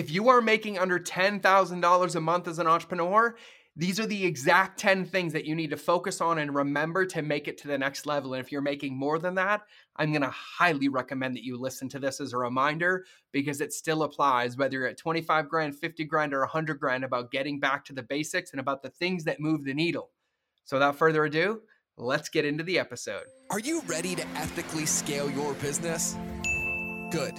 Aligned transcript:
If 0.00 0.10
you 0.10 0.30
are 0.30 0.40
making 0.40 0.78
under 0.78 0.98
$10,000 0.98 2.14
a 2.14 2.20
month 2.22 2.48
as 2.48 2.58
an 2.58 2.66
entrepreneur, 2.66 3.36
these 3.76 4.00
are 4.00 4.06
the 4.06 4.24
exact 4.24 4.80
10 4.80 5.04
things 5.04 5.34
that 5.34 5.44
you 5.44 5.54
need 5.54 5.68
to 5.68 5.76
focus 5.76 6.22
on 6.22 6.38
and 6.38 6.54
remember 6.54 7.04
to 7.04 7.20
make 7.20 7.48
it 7.48 7.58
to 7.58 7.68
the 7.68 7.76
next 7.76 8.06
level. 8.06 8.32
And 8.32 8.42
if 8.42 8.50
you're 8.50 8.62
making 8.62 8.96
more 8.96 9.18
than 9.18 9.34
that, 9.34 9.60
I'm 9.96 10.10
going 10.10 10.22
to 10.22 10.30
highly 10.30 10.88
recommend 10.88 11.36
that 11.36 11.44
you 11.44 11.58
listen 11.58 11.86
to 11.90 11.98
this 11.98 12.18
as 12.18 12.32
a 12.32 12.38
reminder 12.38 13.04
because 13.30 13.60
it 13.60 13.74
still 13.74 14.04
applies 14.04 14.56
whether 14.56 14.78
you're 14.78 14.86
at 14.86 14.96
25 14.96 15.50
grand, 15.50 15.76
50 15.76 16.04
grand, 16.06 16.32
or 16.32 16.40
100 16.40 16.80
grand 16.80 17.04
about 17.04 17.30
getting 17.30 17.60
back 17.60 17.84
to 17.84 17.92
the 17.92 18.02
basics 18.02 18.52
and 18.52 18.60
about 18.60 18.82
the 18.82 18.88
things 18.88 19.24
that 19.24 19.38
move 19.38 19.64
the 19.64 19.74
needle. 19.74 20.08
So 20.64 20.76
without 20.76 20.96
further 20.96 21.26
ado, 21.26 21.60
let's 21.98 22.30
get 22.30 22.46
into 22.46 22.64
the 22.64 22.78
episode. 22.78 23.24
Are 23.50 23.60
you 23.60 23.82
ready 23.82 24.14
to 24.14 24.26
ethically 24.28 24.86
scale 24.86 25.30
your 25.30 25.52
business? 25.52 26.16
Good. 27.10 27.38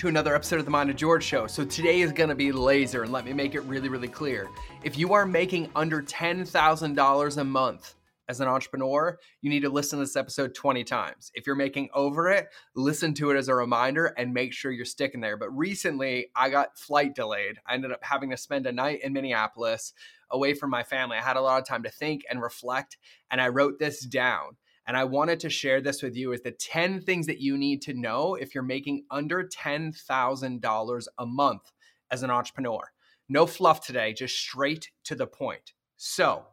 to 0.00 0.08
another 0.08 0.34
episode 0.34 0.58
of 0.58 0.64
the 0.64 0.70
Mind 0.70 0.88
of 0.88 0.96
George 0.96 1.22
show. 1.22 1.46
So 1.46 1.62
today 1.62 2.00
is 2.00 2.10
going 2.10 2.30
to 2.30 2.34
be 2.34 2.52
laser, 2.52 3.02
and 3.02 3.12
let 3.12 3.26
me 3.26 3.34
make 3.34 3.54
it 3.54 3.60
really, 3.64 3.90
really 3.90 4.08
clear. 4.08 4.48
If 4.82 4.96
you 4.96 5.12
are 5.12 5.26
making 5.26 5.68
under 5.76 6.00
$10,000 6.00 7.36
a 7.36 7.44
month 7.44 7.94
as 8.26 8.40
an 8.40 8.48
entrepreneur, 8.48 9.18
you 9.42 9.50
need 9.50 9.60
to 9.60 9.68
listen 9.68 9.98
to 9.98 10.06
this 10.06 10.16
episode 10.16 10.54
20 10.54 10.84
times. 10.84 11.30
If 11.34 11.46
you're 11.46 11.54
making 11.54 11.90
over 11.92 12.30
it, 12.30 12.48
listen 12.74 13.12
to 13.12 13.30
it 13.30 13.36
as 13.36 13.48
a 13.48 13.54
reminder 13.54 14.06
and 14.16 14.32
make 14.32 14.54
sure 14.54 14.72
you're 14.72 14.86
sticking 14.86 15.20
there. 15.20 15.36
But 15.36 15.54
recently, 15.54 16.28
I 16.34 16.48
got 16.48 16.78
flight 16.78 17.14
delayed. 17.14 17.58
I 17.66 17.74
ended 17.74 17.92
up 17.92 18.02
having 18.02 18.30
to 18.30 18.38
spend 18.38 18.66
a 18.66 18.72
night 18.72 19.00
in 19.02 19.12
Minneapolis 19.12 19.92
away 20.30 20.54
from 20.54 20.70
my 20.70 20.82
family. 20.82 21.18
I 21.18 21.22
had 21.22 21.36
a 21.36 21.42
lot 21.42 21.60
of 21.60 21.68
time 21.68 21.82
to 21.82 21.90
think 21.90 22.22
and 22.30 22.40
reflect, 22.40 22.96
and 23.30 23.38
I 23.38 23.48
wrote 23.48 23.78
this 23.78 24.00
down. 24.06 24.56
And 24.90 24.96
I 24.96 25.04
wanted 25.04 25.38
to 25.38 25.50
share 25.50 25.80
this 25.80 26.02
with 26.02 26.16
you 26.16 26.32
is 26.32 26.42
the 26.42 26.50
10 26.50 27.02
things 27.02 27.28
that 27.28 27.40
you 27.40 27.56
need 27.56 27.80
to 27.82 27.94
know 27.94 28.34
if 28.34 28.56
you're 28.56 28.64
making 28.64 29.04
under 29.08 29.44
$10,000 29.44 31.06
a 31.16 31.26
month 31.26 31.72
as 32.10 32.24
an 32.24 32.30
entrepreneur. 32.30 32.90
No 33.28 33.46
fluff 33.46 33.86
today, 33.86 34.12
just 34.12 34.36
straight 34.36 34.90
to 35.04 35.14
the 35.14 35.28
point. 35.28 35.74
So, 35.96 36.44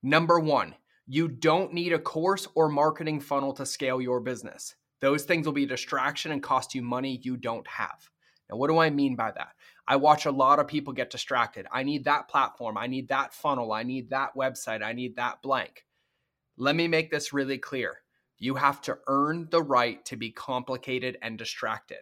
number 0.00 0.38
one, 0.38 0.76
you 1.08 1.26
don't 1.26 1.74
need 1.74 1.92
a 1.92 1.98
course 1.98 2.46
or 2.54 2.68
marketing 2.68 3.18
funnel 3.18 3.52
to 3.54 3.66
scale 3.66 4.00
your 4.00 4.20
business. 4.20 4.76
Those 5.00 5.24
things 5.24 5.44
will 5.44 5.52
be 5.52 5.64
a 5.64 5.66
distraction 5.66 6.30
and 6.30 6.40
cost 6.40 6.76
you 6.76 6.82
money 6.82 7.18
you 7.24 7.36
don't 7.36 7.66
have. 7.66 8.08
Now, 8.48 8.58
what 8.58 8.68
do 8.68 8.78
I 8.78 8.90
mean 8.90 9.16
by 9.16 9.32
that? 9.32 9.54
I 9.88 9.96
watch 9.96 10.26
a 10.26 10.30
lot 10.30 10.60
of 10.60 10.68
people 10.68 10.92
get 10.92 11.10
distracted. 11.10 11.66
I 11.72 11.82
need 11.82 12.04
that 12.04 12.28
platform. 12.28 12.78
I 12.78 12.86
need 12.86 13.08
that 13.08 13.34
funnel. 13.34 13.72
I 13.72 13.82
need 13.82 14.10
that 14.10 14.36
website. 14.36 14.84
I 14.84 14.92
need 14.92 15.16
that 15.16 15.42
blank. 15.42 15.84
Let 16.56 16.76
me 16.76 16.86
make 16.86 17.10
this 17.10 17.32
really 17.32 17.58
clear. 17.58 17.98
You 18.38 18.54
have 18.56 18.80
to 18.82 18.98
earn 19.06 19.48
the 19.50 19.62
right 19.62 20.04
to 20.04 20.16
be 20.16 20.30
complicated 20.30 21.16
and 21.22 21.38
distracted. 21.38 22.00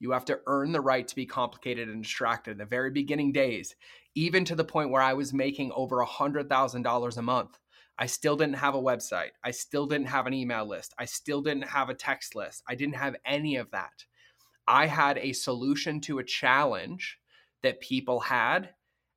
You 0.00 0.10
have 0.10 0.24
to 0.24 0.40
earn 0.46 0.72
the 0.72 0.80
right 0.80 1.06
to 1.06 1.14
be 1.14 1.26
complicated 1.26 1.88
and 1.88 2.02
distracted. 2.02 2.52
In 2.52 2.58
the 2.58 2.64
very 2.64 2.90
beginning 2.90 3.32
days, 3.32 3.76
even 4.16 4.44
to 4.46 4.56
the 4.56 4.64
point 4.64 4.90
where 4.90 5.02
I 5.02 5.12
was 5.12 5.32
making 5.32 5.70
over 5.72 6.04
$100,000 6.04 7.16
a 7.16 7.22
month, 7.22 7.58
I 7.98 8.06
still 8.06 8.36
didn't 8.36 8.56
have 8.56 8.74
a 8.74 8.82
website. 8.82 9.30
I 9.44 9.52
still 9.52 9.86
didn't 9.86 10.08
have 10.08 10.26
an 10.26 10.34
email 10.34 10.66
list. 10.66 10.94
I 10.98 11.04
still 11.04 11.40
didn't 11.40 11.68
have 11.68 11.88
a 11.88 11.94
text 11.94 12.34
list. 12.34 12.64
I 12.66 12.74
didn't 12.74 12.96
have 12.96 13.14
any 13.24 13.56
of 13.56 13.70
that. 13.70 14.04
I 14.66 14.86
had 14.86 15.18
a 15.18 15.32
solution 15.32 16.00
to 16.02 16.18
a 16.18 16.24
challenge 16.24 17.18
that 17.62 17.80
people 17.80 18.18
had 18.18 18.70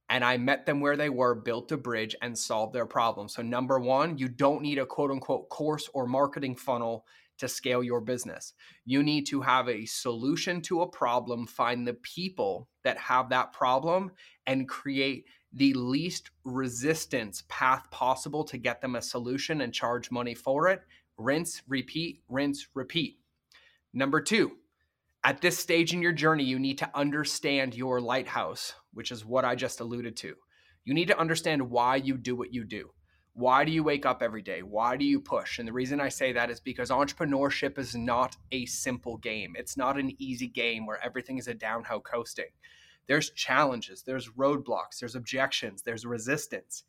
and 0.09 0.23
I 0.23 0.37
met 0.37 0.65
them 0.65 0.79
where 0.79 0.97
they 0.97 1.09
were, 1.09 1.35
built 1.35 1.71
a 1.71 1.77
bridge, 1.77 2.15
and 2.21 2.37
solved 2.37 2.73
their 2.73 2.85
problem. 2.85 3.27
So, 3.27 3.41
number 3.41 3.79
one, 3.79 4.17
you 4.17 4.27
don't 4.27 4.61
need 4.61 4.77
a 4.77 4.85
quote 4.85 5.11
unquote 5.11 5.49
course 5.49 5.89
or 5.93 6.07
marketing 6.07 6.55
funnel 6.55 7.05
to 7.37 7.47
scale 7.47 7.83
your 7.83 8.01
business. 8.01 8.53
You 8.85 9.03
need 9.03 9.25
to 9.27 9.41
have 9.41 9.67
a 9.67 9.85
solution 9.85 10.61
to 10.63 10.81
a 10.81 10.87
problem, 10.87 11.47
find 11.47 11.87
the 11.87 11.95
people 11.95 12.69
that 12.83 12.97
have 12.97 13.29
that 13.29 13.51
problem, 13.51 14.11
and 14.47 14.69
create 14.69 15.25
the 15.51 15.73
least 15.73 16.31
resistance 16.43 17.43
path 17.47 17.89
possible 17.91 18.43
to 18.43 18.57
get 18.57 18.81
them 18.81 18.95
a 18.95 19.01
solution 19.01 19.61
and 19.61 19.73
charge 19.73 20.11
money 20.11 20.33
for 20.33 20.67
it. 20.67 20.81
Rinse, 21.17 21.61
repeat, 21.67 22.21
rinse, 22.29 22.67
repeat. 22.73 23.19
Number 23.93 24.21
two, 24.21 24.51
at 25.23 25.41
this 25.41 25.57
stage 25.57 25.93
in 25.93 26.01
your 26.01 26.11
journey, 26.11 26.43
you 26.43 26.59
need 26.59 26.77
to 26.79 26.89
understand 26.93 27.73
your 27.73 27.99
lighthouse, 27.99 28.75
which 28.95 29.11
is 29.11 29.23
what 29.23 29.45
I 29.45 29.53
just 29.53 29.79
alluded 29.79 30.15
to. 30.17 30.35
You 30.83 30.93
need 30.93 31.07
to 31.09 31.19
understand 31.19 31.69
why 31.69 31.97
you 31.97 32.17
do 32.17 32.35
what 32.35 32.53
you 32.53 32.63
do. 32.63 32.89
Why 33.33 33.65
do 33.65 33.71
you 33.71 33.83
wake 33.83 34.05
up 34.05 34.23
every 34.23 34.41
day? 34.41 34.61
Why 34.61 34.95
do 34.95 35.03
you 35.03 35.19
push? 35.19 35.59
And 35.59 35.67
the 35.67 35.73
reason 35.73 35.99
I 35.99 36.07
say 36.07 36.31
that 36.31 36.49
is 36.49 36.61
because 36.61 36.89
entrepreneurship 36.89 37.77
is 37.77 37.93
not 37.93 38.37
a 38.51 38.65
simple 38.65 39.17
game. 39.17 39.55
It's 39.57 39.75
not 39.75 39.99
an 39.99 40.15
easy 40.19 40.47
game 40.47 40.85
where 40.85 41.03
everything 41.03 41.37
is 41.37 41.49
a 41.49 41.53
downhill 41.53 41.99
coasting. 41.99 42.51
There's 43.07 43.31
challenges, 43.31 44.03
there's 44.03 44.29
roadblocks, 44.29 44.99
there's 44.99 45.15
objections, 45.15 45.81
there's 45.81 46.05
resistance. 46.05 46.83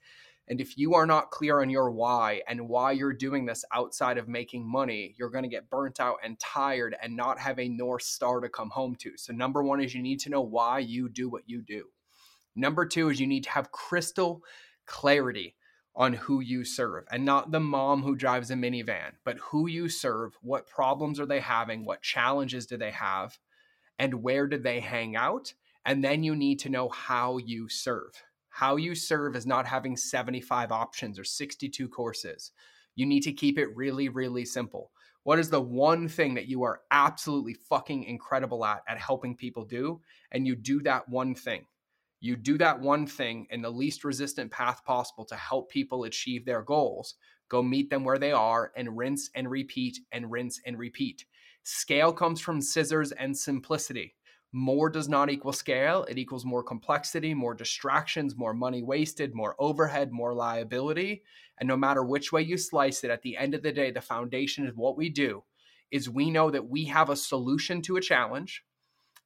And 0.49 0.61
if 0.61 0.79
you 0.79 0.95
are 0.95 1.07
not 1.07 1.33
clear 1.33 1.61
on 1.61 1.71
your 1.71 1.91
why 1.91 2.43
and 2.47 2.69
why 2.69 2.93
you're 2.93 3.13
doing 3.13 3.45
this 3.45 3.65
outside 3.75 4.17
of 4.17 4.29
making 4.29 4.71
money, 4.71 5.15
you're 5.19 5.31
going 5.31 5.43
to 5.43 5.49
get 5.49 5.69
burnt 5.69 5.99
out 5.99 6.19
and 6.23 6.39
tired 6.39 6.95
and 7.03 7.17
not 7.17 7.41
have 7.41 7.59
a 7.59 7.69
North 7.69 8.05
Star 8.05 8.41
to 8.41 8.49
come 8.49 8.71
home 8.71 8.95
to. 9.01 9.17
So, 9.17 9.33
number 9.33 9.65
one 9.65 9.81
is 9.81 9.95
you 9.95 10.03
need 10.03 10.21
to 10.21 10.31
know 10.31 10.43
why 10.43 10.79
you 10.79 11.09
do 11.09 11.29
what 11.29 11.43
you 11.47 11.63
do. 11.63 11.87
Number 12.57 12.87
two 12.87 13.11
is 13.11 13.21
you 13.21 13.27
need 13.27 13.45
to 13.45 13.51
have 13.51 13.71
crystal 13.71 14.43
clarity 14.87 15.55
on 15.95 16.13
who 16.13 16.41
you 16.41 16.65
serve 16.65 17.05
and 17.11 17.25
not 17.25 17.51
the 17.51 17.61
mom 17.61 18.03
who 18.03 18.17
drives 18.17 18.51
a 18.51 18.55
minivan, 18.55 19.13
but 19.25 19.39
who 19.39 19.67
you 19.67 19.89
serve, 19.89 20.37
what 20.43 20.67
problems 20.67 21.21
are 21.21 21.27
they 21.27 21.41
having, 21.41 21.85
what 21.85 22.03
challenges 22.03 22.67
do 22.67 22.77
they 22.77 22.91
have, 22.91 23.39
and 23.99 24.23
where 24.23 24.47
do 24.47 24.59
they 24.59 24.81
hang 24.81 25.17
out? 25.17 25.55
And 25.85 26.03
then 26.03 26.23
you 26.23 26.35
need 26.35 26.59
to 26.61 26.69
know 26.69 26.89
how 26.89 27.39
you 27.39 27.69
serve. 27.69 28.13
How 28.49 28.77
you 28.77 28.95
serve 28.95 29.37
is 29.37 29.47
not 29.47 29.67
having 29.67 29.97
75 29.97 30.73
options 30.73 31.19
or 31.19 31.25
62 31.25 31.89
courses. 31.89 32.53
You 32.95 33.07
need 33.07 33.21
to 33.21 33.33
keep 33.33 33.59
it 33.59 33.75
really, 33.77 34.09
really 34.09 34.45
simple. 34.45 34.91
What 35.23 35.39
is 35.39 35.51
the 35.51 35.61
one 35.61 36.09
thing 36.09 36.35
that 36.35 36.47
you 36.47 36.63
are 36.63 36.81
absolutely 36.91 37.55
fucking 37.55 38.05
incredible 38.05 38.65
at 38.65 38.83
at 38.89 38.99
helping 38.99 39.37
people 39.37 39.65
do? 39.65 40.01
And 40.33 40.47
you 40.47 40.57
do 40.57 40.81
that 40.83 41.09
one 41.09 41.35
thing. 41.35 41.67
You 42.21 42.37
do 42.37 42.59
that 42.59 42.81
one 42.81 43.07
thing 43.07 43.47
in 43.51 43.63
the 43.63 43.71
least 43.71 44.05
resistant 44.05 44.51
path 44.51 44.85
possible 44.85 45.25
to 45.27 45.37
help 45.37 45.71
people 45.71 46.05
achieve 46.05 46.45
their 46.45 46.63
goals. 46.63 47.15
Go 47.49 47.63
meet 47.63 47.91
them 47.91 48.05
where 48.05 48.19
they 48.19 48.33
are 48.33 48.73
and 48.77 48.97
rinse 48.97 49.31
and 49.35 49.51
repeat 49.51 49.99
and 50.13 50.31
rinse 50.31 50.61
and 50.67 50.79
repeat. 50.79 51.25
Scale 51.63 52.13
comes 52.13 52.41
from 52.41 52.61
scissors 52.61 53.13
and 53.13 53.37
simplicity. 53.37 54.15
More 54.53 54.89
does 54.89 55.09
not 55.09 55.31
equal 55.31 55.53
scale. 55.53 56.05
It 56.05 56.19
equals 56.19 56.45
more 56.45 56.63
complexity, 56.63 57.35
more 57.35 57.55
distractions, 57.55 58.37
more 58.37 58.55
money 58.55 58.83
wasted, 58.83 59.35
more 59.35 59.55
overhead, 59.59 60.13
more 60.13 60.33
liability. 60.33 61.23
And 61.59 61.69
no 61.69 61.77
matter 61.77 62.03
which 62.03 62.33
way 62.33 62.43
you 62.43 62.57
slice 62.57 63.05
it, 63.05 63.11
at 63.11 63.23
the 63.23 63.37
end 63.37 63.55
of 63.55 63.63
the 63.63 63.73
day, 63.73 63.91
the 63.91 64.01
foundation 64.01 64.67
of 64.67 64.79
what 64.79 64.97
we 64.97 65.11
do 65.11 65.45
is 65.91 66.09
we 66.09 66.31
know 66.31 66.51
that 66.51 66.69
we 66.69 66.85
have 66.87 67.11
a 67.11 67.17
solution 67.17 67.83
to 67.83 67.97
a 67.97 68.01
challenge 68.01 68.65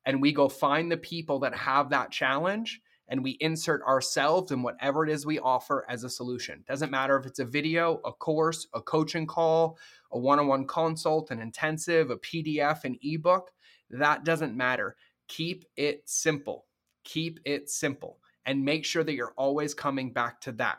and 0.05 0.21
we 0.21 0.33
go 0.33 0.49
find 0.49 0.91
the 0.91 0.97
people 0.97 1.39
that 1.41 1.55
have 1.55 1.91
that 1.91 2.11
challenge 2.11 2.81
and 3.09 3.25
we 3.25 3.33
insert 3.41 3.83
ourselves 3.83 4.53
in 4.53 4.63
whatever 4.63 5.05
it 5.05 5.11
is 5.11 5.27
we 5.27 5.41
offer 5.41 5.85
as 5.89 6.05
a 6.05 6.11
solution. 6.11 6.65
Doesn't 6.69 6.93
matter 6.93 7.17
if 7.19 7.27
it's 7.27 7.41
a 7.41 7.45
video, 7.45 8.01
a 8.05 8.13
course, 8.13 8.69
a 8.73 8.81
coaching 8.81 9.27
call, 9.27 9.79
a 10.13 10.19
one 10.19 10.39
on 10.39 10.47
one 10.47 10.67
consult, 10.67 11.33
an 11.33 11.41
intensive, 11.41 12.11
a 12.11 12.17
PDF, 12.19 12.85
an 12.85 12.97
ebook. 13.03 13.51
That 13.91 14.25
doesn't 14.25 14.57
matter. 14.57 14.97
Keep 15.27 15.65
it 15.77 16.09
simple. 16.09 16.67
Keep 17.03 17.41
it 17.45 17.69
simple 17.69 18.19
and 18.47 18.65
make 18.65 18.85
sure 18.85 19.05
that 19.05 19.15
you're 19.15 19.35
always 19.37 19.75
coming 19.75 20.13
back 20.13 20.41
to 20.43 20.53
that. 20.53 20.79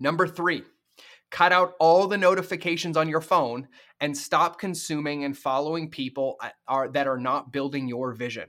Number 0.00 0.26
three, 0.26 0.64
cut 1.32 1.50
out 1.50 1.72
all 1.80 2.06
the 2.06 2.18
notifications 2.18 2.96
on 2.96 3.08
your 3.08 3.22
phone 3.22 3.66
and 4.00 4.16
stop 4.16 4.60
consuming 4.60 5.24
and 5.24 5.36
following 5.36 5.90
people 5.90 6.38
that 6.92 7.06
are 7.08 7.18
not 7.18 7.52
building 7.52 7.88
your 7.88 8.12
vision. 8.12 8.48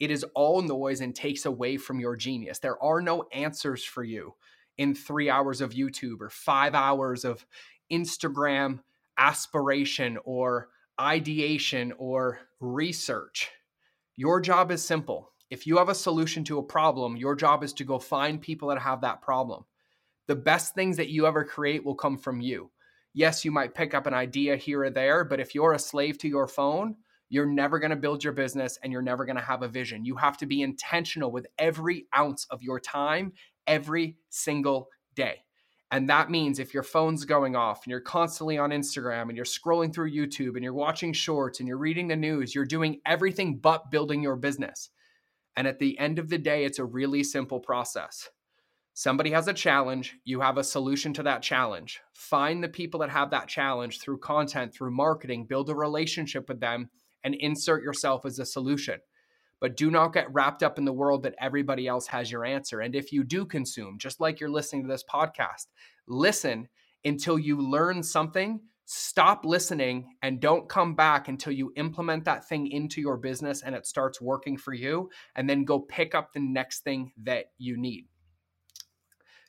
It 0.00 0.10
is 0.10 0.26
all 0.34 0.60
noise 0.60 1.00
and 1.00 1.14
takes 1.14 1.46
away 1.46 1.78
from 1.78 2.00
your 2.00 2.16
genius. 2.16 2.58
There 2.58 2.82
are 2.82 3.00
no 3.00 3.24
answers 3.32 3.84
for 3.84 4.04
you 4.04 4.34
in 4.76 4.94
three 4.94 5.30
hours 5.30 5.60
of 5.62 5.70
YouTube 5.70 6.20
or 6.20 6.28
five 6.28 6.74
hours 6.74 7.24
of 7.24 7.46
Instagram 7.90 8.80
aspiration 9.16 10.18
or 10.24 10.68
ideation 11.00 11.94
or 11.96 12.40
research. 12.60 13.50
Your 14.16 14.40
job 14.40 14.70
is 14.70 14.82
simple. 14.82 15.32
If 15.48 15.66
you 15.66 15.78
have 15.78 15.88
a 15.88 15.94
solution 15.94 16.42
to 16.44 16.58
a 16.58 16.62
problem, 16.62 17.16
your 17.16 17.36
job 17.36 17.62
is 17.62 17.72
to 17.74 17.84
go 17.84 17.98
find 18.00 18.40
people 18.40 18.68
that 18.68 18.80
have 18.80 19.02
that 19.02 19.22
problem. 19.22 19.64
The 20.26 20.36
best 20.36 20.74
things 20.74 20.96
that 20.96 21.10
you 21.10 21.26
ever 21.26 21.44
create 21.44 21.84
will 21.84 21.94
come 21.94 22.18
from 22.18 22.40
you. 22.40 22.70
Yes, 23.14 23.44
you 23.44 23.50
might 23.50 23.74
pick 23.74 23.94
up 23.94 24.06
an 24.06 24.14
idea 24.14 24.56
here 24.56 24.82
or 24.82 24.90
there, 24.90 25.24
but 25.24 25.40
if 25.40 25.54
you're 25.54 25.72
a 25.72 25.78
slave 25.78 26.18
to 26.18 26.28
your 26.28 26.46
phone, 26.46 26.96
you're 27.28 27.46
never 27.46 27.78
going 27.78 27.90
to 27.90 27.96
build 27.96 28.22
your 28.22 28.32
business 28.32 28.78
and 28.82 28.92
you're 28.92 29.02
never 29.02 29.24
going 29.24 29.36
to 29.36 29.42
have 29.42 29.62
a 29.62 29.68
vision. 29.68 30.04
You 30.04 30.16
have 30.16 30.36
to 30.38 30.46
be 30.46 30.62
intentional 30.62 31.32
with 31.32 31.46
every 31.58 32.06
ounce 32.16 32.46
of 32.50 32.62
your 32.62 32.78
time 32.78 33.32
every 33.66 34.16
single 34.30 34.88
day. 35.14 35.42
And 35.90 36.08
that 36.10 36.30
means 36.30 36.58
if 36.58 36.74
your 36.74 36.82
phone's 36.82 37.24
going 37.24 37.54
off 37.54 37.84
and 37.84 37.90
you're 37.90 38.00
constantly 38.00 38.58
on 38.58 38.70
Instagram 38.70 39.28
and 39.28 39.36
you're 39.36 39.44
scrolling 39.44 39.94
through 39.94 40.10
YouTube 40.10 40.54
and 40.54 40.62
you're 40.62 40.74
watching 40.74 41.12
shorts 41.12 41.60
and 41.60 41.68
you're 41.68 41.78
reading 41.78 42.08
the 42.08 42.16
news, 42.16 42.54
you're 42.54 42.64
doing 42.64 43.00
everything 43.06 43.58
but 43.58 43.90
building 43.90 44.22
your 44.22 44.36
business. 44.36 44.90
And 45.56 45.66
at 45.66 45.78
the 45.78 45.98
end 45.98 46.18
of 46.18 46.28
the 46.28 46.38
day, 46.38 46.64
it's 46.64 46.80
a 46.80 46.84
really 46.84 47.22
simple 47.22 47.60
process. 47.60 48.28
Somebody 48.98 49.30
has 49.32 49.46
a 49.46 49.52
challenge, 49.52 50.16
you 50.24 50.40
have 50.40 50.56
a 50.56 50.64
solution 50.64 51.12
to 51.12 51.22
that 51.24 51.42
challenge. 51.42 52.00
Find 52.14 52.64
the 52.64 52.68
people 52.70 53.00
that 53.00 53.10
have 53.10 53.28
that 53.30 53.46
challenge 53.46 54.00
through 54.00 54.20
content, 54.20 54.72
through 54.72 54.92
marketing, 54.92 55.44
build 55.44 55.68
a 55.68 55.74
relationship 55.74 56.48
with 56.48 56.60
them, 56.60 56.88
and 57.22 57.34
insert 57.34 57.82
yourself 57.82 58.24
as 58.24 58.38
a 58.38 58.46
solution. 58.46 58.98
But 59.60 59.76
do 59.76 59.90
not 59.90 60.14
get 60.14 60.32
wrapped 60.32 60.62
up 60.62 60.78
in 60.78 60.86
the 60.86 60.94
world 60.94 61.24
that 61.24 61.34
everybody 61.38 61.86
else 61.86 62.06
has 62.06 62.30
your 62.30 62.46
answer. 62.46 62.80
And 62.80 62.94
if 62.94 63.12
you 63.12 63.22
do 63.22 63.44
consume, 63.44 63.98
just 63.98 64.18
like 64.18 64.40
you're 64.40 64.48
listening 64.48 64.84
to 64.84 64.88
this 64.88 65.04
podcast, 65.04 65.66
listen 66.08 66.66
until 67.04 67.38
you 67.38 67.60
learn 67.60 68.02
something. 68.02 68.60
Stop 68.86 69.44
listening 69.44 70.16
and 70.22 70.40
don't 70.40 70.70
come 70.70 70.94
back 70.94 71.28
until 71.28 71.52
you 71.52 71.70
implement 71.76 72.24
that 72.24 72.48
thing 72.48 72.66
into 72.68 73.02
your 73.02 73.18
business 73.18 73.60
and 73.60 73.74
it 73.74 73.86
starts 73.86 74.22
working 74.22 74.56
for 74.56 74.72
you. 74.72 75.10
And 75.34 75.50
then 75.50 75.66
go 75.66 75.80
pick 75.80 76.14
up 76.14 76.32
the 76.32 76.40
next 76.40 76.80
thing 76.80 77.12
that 77.24 77.50
you 77.58 77.76
need. 77.76 78.06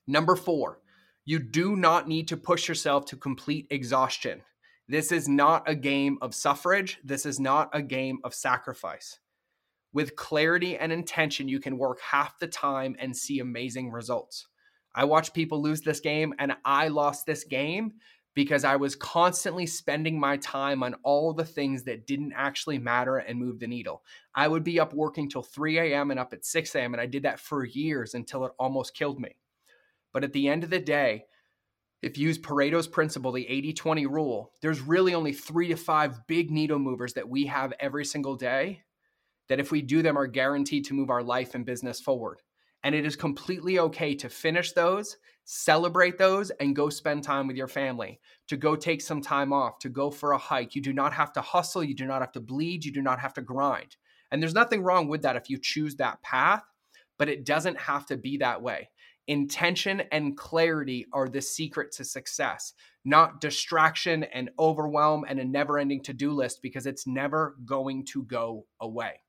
Number 0.08 0.36
four, 0.36 0.80
you 1.26 1.40
do 1.40 1.76
not 1.76 2.08
need 2.08 2.30
to 2.30 2.38
push 2.38 2.70
yourself 2.70 3.06
to 3.08 3.18
complete 3.18 3.68
exhaustion. 3.70 4.42
This 4.88 5.12
is 5.12 5.28
not 5.28 5.64
a 5.68 5.76
game 5.76 6.18
of 6.22 6.34
suffrage. 6.34 6.98
This 7.04 7.26
is 7.26 7.42
not 7.42 7.70
a 7.74 7.82
game 7.82 8.20
of 8.24 8.34
sacrifice. 8.34 9.20
With 9.92 10.16
clarity 10.16 10.78
and 10.78 10.94
intention, 10.94 11.50
you 11.50 11.60
can 11.60 11.78
work 11.78 12.00
half 12.00 12.40
the 12.40 12.48
time 12.48 12.96
and 13.00 13.16
see 13.16 13.40
amazing 13.40 13.92
results. 13.92 14.48
I 14.96 15.04
watch 15.04 15.34
people 15.34 15.62
lose 15.62 15.82
this 15.82 16.00
game, 16.00 16.34
and 16.40 16.56
I 16.64 16.88
lost 16.88 17.26
this 17.26 17.44
game 17.44 17.94
because 18.34 18.64
I 18.64 18.78
was 18.78 18.96
constantly 18.96 19.66
spending 19.66 20.20
my 20.20 20.38
time 20.38 20.84
on 20.84 20.96
all 21.04 21.34
the 21.34 21.44
things 21.44 21.84
that 21.84 22.08
didn't 22.08 22.34
actually 22.34 22.78
matter 22.78 23.18
and 23.18 23.38
move 23.38 23.60
the 23.60 23.68
needle. 23.68 24.04
I 24.34 24.48
would 24.48 24.64
be 24.64 24.80
up 24.80 24.94
working 24.94 25.30
till 25.30 25.44
3 25.44 25.80
a.m. 25.80 26.12
and 26.12 26.20
up 26.20 26.32
at 26.32 26.46
6 26.46 26.76
a.m., 26.76 26.94
and 26.94 27.02
I 27.02 27.08
did 27.08 27.24
that 27.24 27.40
for 27.40 27.66
years 27.66 28.14
until 28.14 28.46
it 28.46 28.54
almost 28.58 28.96
killed 28.96 29.20
me. 29.20 29.36
But 30.18 30.24
at 30.24 30.34
the 30.34 30.48
end 30.48 30.64
of 30.64 30.72
the 30.72 30.80
day, 30.80 31.26
if 32.02 32.18
you 32.18 32.30
use 32.30 32.40
Pareto's 32.40 32.88
principle, 32.88 33.32
the 33.32 33.48
80 33.48 33.74
20 33.74 34.08
rule, 34.08 34.52
there's 34.64 34.82
really 34.82 35.14
only 35.14 35.32
three 35.32 35.68
to 35.68 35.78
five 35.78 36.26
big 36.26 36.50
needle 36.50 36.80
movers 36.80 37.14
that 37.14 37.30
we 37.30 37.46
have 37.46 37.72
every 37.80 38.04
single 38.04 38.36
day 38.36 38.82
that, 39.48 39.60
if 39.60 39.72
we 39.72 39.84
do 39.84 40.02
them, 40.02 40.18
are 40.18 40.26
guaranteed 40.26 40.86
to 40.86 40.96
move 40.96 41.12
our 41.12 41.22
life 41.22 41.54
and 41.54 41.68
business 41.68 42.02
forward. 42.02 42.42
And 42.84 42.96
it 42.96 43.06
is 43.06 43.16
completely 43.16 43.78
okay 43.78 44.16
to 44.16 44.28
finish 44.28 44.72
those, 44.72 45.18
celebrate 45.46 46.18
those, 46.18 46.50
and 46.50 46.76
go 46.76 46.90
spend 46.90 47.24
time 47.24 47.46
with 47.46 47.56
your 47.56 47.68
family, 47.68 48.20
to 48.48 48.58
go 48.58 48.76
take 48.76 49.02
some 49.02 49.22
time 49.22 49.54
off, 49.54 49.78
to 49.82 49.90
go 49.90 50.10
for 50.10 50.32
a 50.32 50.40
hike. 50.40 50.74
You 50.74 50.82
do 50.82 50.94
not 50.94 51.14
have 51.14 51.32
to 51.34 51.42
hustle, 51.42 51.84
you 51.84 51.94
do 51.94 52.08
not 52.08 52.24
have 52.24 52.32
to 52.32 52.42
bleed, 52.42 52.86
you 52.86 52.92
do 52.92 53.04
not 53.04 53.20
have 53.20 53.36
to 53.36 53.44
grind. 53.44 53.98
And 54.32 54.42
there's 54.42 54.56
nothing 54.56 54.82
wrong 54.82 55.10
with 55.10 55.22
that 55.22 55.36
if 55.36 55.48
you 55.48 55.60
choose 55.62 55.98
that 55.98 56.24
path, 56.24 56.64
but 57.20 57.30
it 57.30 57.46
doesn't 57.46 57.82
have 57.82 58.08
to 58.08 58.18
be 58.18 58.38
that 58.38 58.64
way. 58.64 58.90
Intention 59.28 60.04
and 60.12 60.38
clarity 60.38 61.06
are 61.12 61.28
the 61.28 61.42
secret 61.42 61.92
to 61.94 62.06
success, 62.06 62.74
not 63.04 63.42
distraction 63.42 64.24
and 64.24 64.50
overwhelm 64.58 65.26
and 65.28 65.38
a 65.38 65.44
never 65.44 65.78
ending 65.78 66.02
to 66.04 66.14
do 66.14 66.32
list 66.32 66.62
because 66.62 66.86
it's 66.86 67.06
never 67.06 67.58
going 67.66 68.06
to 68.06 68.24
go 68.24 68.66
away. 68.80 69.22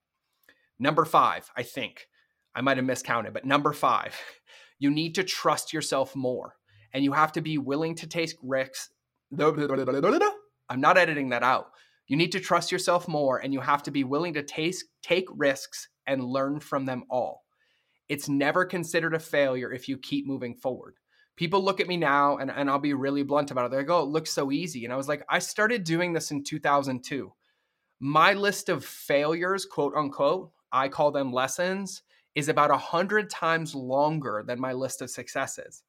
Number 0.78 1.04
five, 1.04 1.50
I 1.56 1.64
think, 1.64 2.06
I 2.54 2.60
might 2.60 2.76
have 2.76 2.86
miscounted, 2.86 3.32
but 3.32 3.44
number 3.44 3.72
five, 3.72 4.16
you 4.78 4.90
need 4.90 5.16
to 5.16 5.24
trust 5.24 5.72
yourself 5.72 6.14
more 6.14 6.54
and 6.94 7.02
you 7.02 7.12
have 7.12 7.32
to 7.32 7.40
be 7.40 7.58
willing 7.58 7.96
to 7.96 8.06
take 8.06 8.34
risks. 8.40 8.90
I'm 10.68 10.80
not 10.80 10.96
editing 10.96 11.30
that 11.30 11.42
out. 11.42 11.72
You 12.06 12.16
need 12.16 12.32
to 12.32 12.40
trust 12.40 12.70
yourself 12.70 13.08
more 13.08 13.38
and 13.38 13.52
you 13.52 13.60
have 13.60 13.82
to 13.82 13.90
be 13.90 14.04
willing 14.04 14.34
to 14.34 14.44
take, 14.44 14.76
take 15.02 15.26
risks 15.34 15.88
and 16.06 16.24
learn 16.24 16.60
from 16.60 16.86
them 16.86 17.02
all. 17.10 17.42
It's 18.08 18.28
never 18.28 18.64
considered 18.64 19.14
a 19.14 19.19
failure 19.19 19.72
if 19.72 19.88
you 19.88 19.99
keep 19.99 20.26
moving 20.26 20.55
forward. 20.55 20.96
People 21.37 21.62
look 21.62 21.78
at 21.81 21.87
me 21.87 21.96
now, 21.96 22.38
and, 22.38 22.50
and 22.50 22.69
I'll 22.69 22.78
be 22.78 22.94
really 22.94 23.22
blunt 23.22 23.50
about 23.50 23.66
it. 23.66 23.76
They 23.76 23.84
go, 23.84 24.00
oh, 24.00 24.02
it 24.02 24.08
looks 24.08 24.32
so 24.32 24.50
easy. 24.50 24.84
And 24.84 24.93
I 24.93 24.96
was 24.96 25.08
like, 25.08 25.25
I 25.28 25.38
started 25.38 25.84
doing 25.84 26.12
this 26.12 26.31
in 26.31 26.43
2002. 26.43 27.32
My 28.00 28.32
list 28.32 28.69
of 28.69 28.84
failures, 28.84 29.64
quote 29.64 29.94
unquote, 29.94 30.50
I 30.72 30.88
call 30.88 31.12
them 31.12 31.32
lessons, 31.32 32.02
is 32.34 32.49
about 32.49 32.70
a 32.70 32.76
hundred 32.76 33.31
times 33.31 33.75
longer 33.75 34.44
than 34.46 34.61
my 34.61 34.72
list 34.72 35.02
of 35.02 35.11
successes 35.11 35.82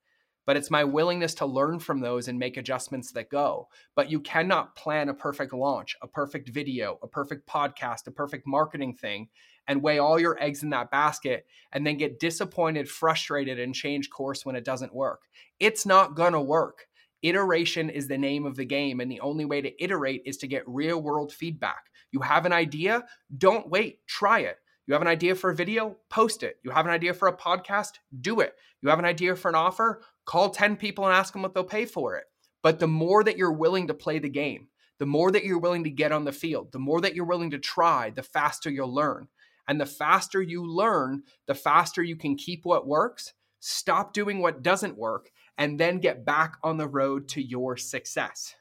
but 0.45 0.57
it's 0.57 0.71
my 0.71 0.83
willingness 0.83 1.33
to 1.35 1.45
learn 1.45 1.79
from 1.79 1.99
those 1.99 2.27
and 2.27 2.39
make 2.39 2.57
adjustments 2.57 3.11
that 3.11 3.29
go. 3.29 3.67
But 3.95 4.09
you 4.09 4.19
cannot 4.19 4.75
plan 4.75 5.09
a 5.09 5.13
perfect 5.13 5.53
launch, 5.53 5.95
a 6.01 6.07
perfect 6.07 6.49
video, 6.49 6.99
a 7.03 7.07
perfect 7.07 7.47
podcast, 7.47 8.07
a 8.07 8.11
perfect 8.11 8.47
marketing 8.47 8.95
thing, 8.95 9.29
and 9.67 9.83
weigh 9.83 9.99
all 9.99 10.19
your 10.19 10.41
eggs 10.41 10.63
in 10.63 10.71
that 10.71 10.89
basket 10.89 11.45
and 11.71 11.85
then 11.85 11.97
get 11.97 12.19
disappointed, 12.19 12.89
frustrated, 12.89 13.59
and 13.59 13.75
change 13.75 14.09
course 14.09 14.45
when 14.45 14.55
it 14.55 14.65
doesn't 14.65 14.95
work. 14.95 15.21
It's 15.59 15.85
not 15.85 16.15
gonna 16.15 16.41
work. 16.41 16.87
Iteration 17.21 17.89
is 17.89 18.07
the 18.07 18.17
name 18.17 18.45
of 18.45 18.55
the 18.55 18.65
game, 18.65 18.99
and 18.99 19.11
the 19.11 19.19
only 19.19 19.45
way 19.45 19.61
to 19.61 19.83
iterate 19.83 20.23
is 20.25 20.37
to 20.37 20.47
get 20.47 20.63
real 20.67 21.01
world 21.01 21.33
feedback. 21.33 21.83
You 22.11 22.21
have 22.21 22.45
an 22.45 22.53
idea, 22.53 23.03
don't 23.37 23.69
wait, 23.69 23.99
try 24.07 24.39
it. 24.39 24.57
You 24.87 24.93
have 24.93 25.03
an 25.03 25.07
idea 25.07 25.35
for 25.35 25.51
a 25.51 25.55
video, 25.55 25.97
post 26.09 26.41
it. 26.41 26.57
You 26.63 26.71
have 26.71 26.87
an 26.87 26.91
idea 26.91 27.13
for 27.13 27.27
a 27.27 27.37
podcast, 27.37 27.99
do 28.21 28.39
it. 28.39 28.55
You 28.81 28.89
have 28.89 28.97
an 28.97 29.05
idea 29.05 29.35
for 29.35 29.49
an 29.49 29.55
offer, 29.55 30.01
call 30.29 30.49
10 30.49 30.75
people 30.75 31.05
and 31.05 31.13
ask 31.13 31.33
them 31.33 31.41
what 31.41 31.53
they'll 31.53 31.63
pay 31.63 31.85
for 31.85 32.15
it. 32.15 32.25
But 32.61 32.79
the 32.79 32.87
more 32.87 33.23
that 33.23 33.37
you're 33.37 33.51
willing 33.51 33.87
to 33.87 33.93
play 33.93 34.19
the 34.19 34.29
game, 34.29 34.67
the 34.99 35.05
more 35.05 35.31
that 35.31 35.43
you're 35.43 35.59
willing 35.59 35.83
to 35.85 35.89
get 35.89 36.11
on 36.11 36.25
the 36.25 36.31
field, 36.31 36.71
the 36.71 36.79
more 36.79 37.01
that 37.01 37.15
you're 37.15 37.25
willing 37.25 37.51
to 37.51 37.57
try, 37.57 38.11
the 38.11 38.21
faster 38.21 38.69
you'll 38.69 38.93
learn. 38.93 39.27
And 39.67 39.79
the 39.79 39.85
faster 39.85 40.41
you 40.41 40.65
learn, 40.65 41.23
the 41.47 41.55
faster 41.55 42.03
you 42.03 42.15
can 42.15 42.35
keep 42.35 42.65
what 42.65 42.87
works, 42.87 43.33
stop 43.59 44.13
doing 44.13 44.39
what 44.39 44.61
doesn't 44.61 44.97
work, 44.97 45.29
and 45.57 45.79
then 45.79 45.99
get 45.99 46.25
back 46.25 46.57
on 46.63 46.77
the 46.77 46.87
road 46.87 47.27
to 47.29 47.41
your 47.41 47.77
success. 47.77 48.55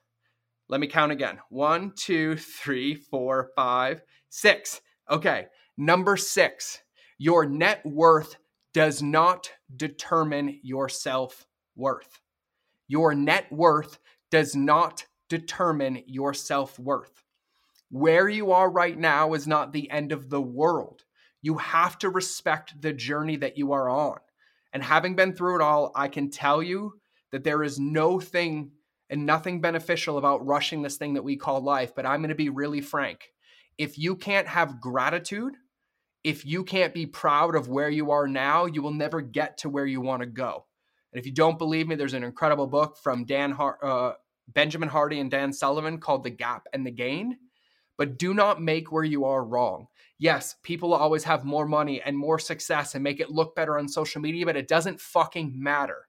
Let 0.68 0.80
me 0.80 0.86
count 0.86 1.12
again 1.12 1.38
one, 1.48 1.92
two, 1.96 2.36
three, 2.36 2.94
four, 2.94 3.50
five, 3.56 4.02
six. 4.28 4.80
Okay, 5.10 5.46
Number 5.80 6.16
six, 6.16 6.82
your 7.18 7.46
net 7.46 7.86
worth 7.86 8.34
does 8.74 9.00
not 9.00 9.48
determine 9.76 10.58
your 10.64 10.88
self 10.88 11.46
worth. 11.78 12.20
Your 12.86 13.14
net 13.14 13.50
worth 13.52 13.98
does 14.30 14.54
not 14.54 15.06
determine 15.28 16.02
your 16.06 16.34
self 16.34 16.78
worth. 16.78 17.22
Where 17.90 18.28
you 18.28 18.52
are 18.52 18.70
right 18.70 18.98
now 18.98 19.32
is 19.34 19.46
not 19.46 19.72
the 19.72 19.90
end 19.90 20.12
of 20.12 20.28
the 20.28 20.40
world. 20.40 21.04
You 21.40 21.58
have 21.58 21.98
to 21.98 22.10
respect 22.10 22.80
the 22.80 22.92
journey 22.92 23.36
that 23.36 23.56
you 23.56 23.72
are 23.72 23.88
on. 23.88 24.18
And 24.72 24.82
having 24.82 25.16
been 25.16 25.32
through 25.32 25.56
it 25.56 25.62
all, 25.62 25.92
I 25.94 26.08
can 26.08 26.30
tell 26.30 26.62
you 26.62 26.94
that 27.32 27.44
there 27.44 27.62
is 27.62 27.78
no 27.78 28.20
thing 28.20 28.72
and 29.08 29.24
nothing 29.24 29.62
beneficial 29.62 30.18
about 30.18 30.46
rushing 30.46 30.82
this 30.82 30.96
thing 30.96 31.14
that 31.14 31.24
we 31.24 31.36
call 31.36 31.62
life. 31.62 31.94
But 31.94 32.04
I'm 32.04 32.20
going 32.20 32.28
to 32.28 32.34
be 32.34 32.50
really 32.50 32.82
frank. 32.82 33.32
If 33.78 33.96
you 33.96 34.16
can't 34.16 34.48
have 34.48 34.80
gratitude 34.80 35.54
if 36.24 36.44
you 36.44 36.64
can't 36.64 36.92
be 36.92 37.06
proud 37.06 37.54
of 37.54 37.68
where 37.68 37.88
you 37.88 38.10
are 38.10 38.26
now, 38.26 38.66
you 38.66 38.82
will 38.82 38.92
never 38.92 39.20
get 39.20 39.58
to 39.58 39.68
where 39.68 39.86
you 39.86 40.00
want 40.00 40.20
to 40.20 40.26
go. 40.26 40.66
And 41.12 41.20
if 41.20 41.26
you 41.26 41.32
don't 41.32 41.58
believe 41.58 41.88
me, 41.88 41.94
there's 41.94 42.14
an 42.14 42.24
incredible 42.24 42.66
book 42.66 42.96
from 42.96 43.24
Dan 43.24 43.50
Har- 43.50 43.78
uh, 43.82 44.12
Benjamin 44.48 44.88
Hardy 44.88 45.20
and 45.20 45.30
Dan 45.30 45.52
Sullivan 45.52 45.98
called 45.98 46.24
The 46.24 46.30
Gap 46.30 46.66
and 46.72 46.86
the 46.86 46.90
Gain. 46.90 47.38
But 47.96 48.18
do 48.18 48.32
not 48.32 48.62
make 48.62 48.92
where 48.92 49.04
you 49.04 49.24
are 49.24 49.44
wrong. 49.44 49.88
Yes, 50.18 50.56
people 50.62 50.94
always 50.94 51.24
have 51.24 51.44
more 51.44 51.66
money 51.66 52.00
and 52.00 52.16
more 52.16 52.38
success 52.38 52.94
and 52.94 53.02
make 53.02 53.20
it 53.20 53.30
look 53.30 53.56
better 53.56 53.78
on 53.78 53.88
social 53.88 54.20
media, 54.20 54.46
but 54.46 54.56
it 54.56 54.68
doesn't 54.68 55.00
fucking 55.00 55.52
matter. 55.56 56.08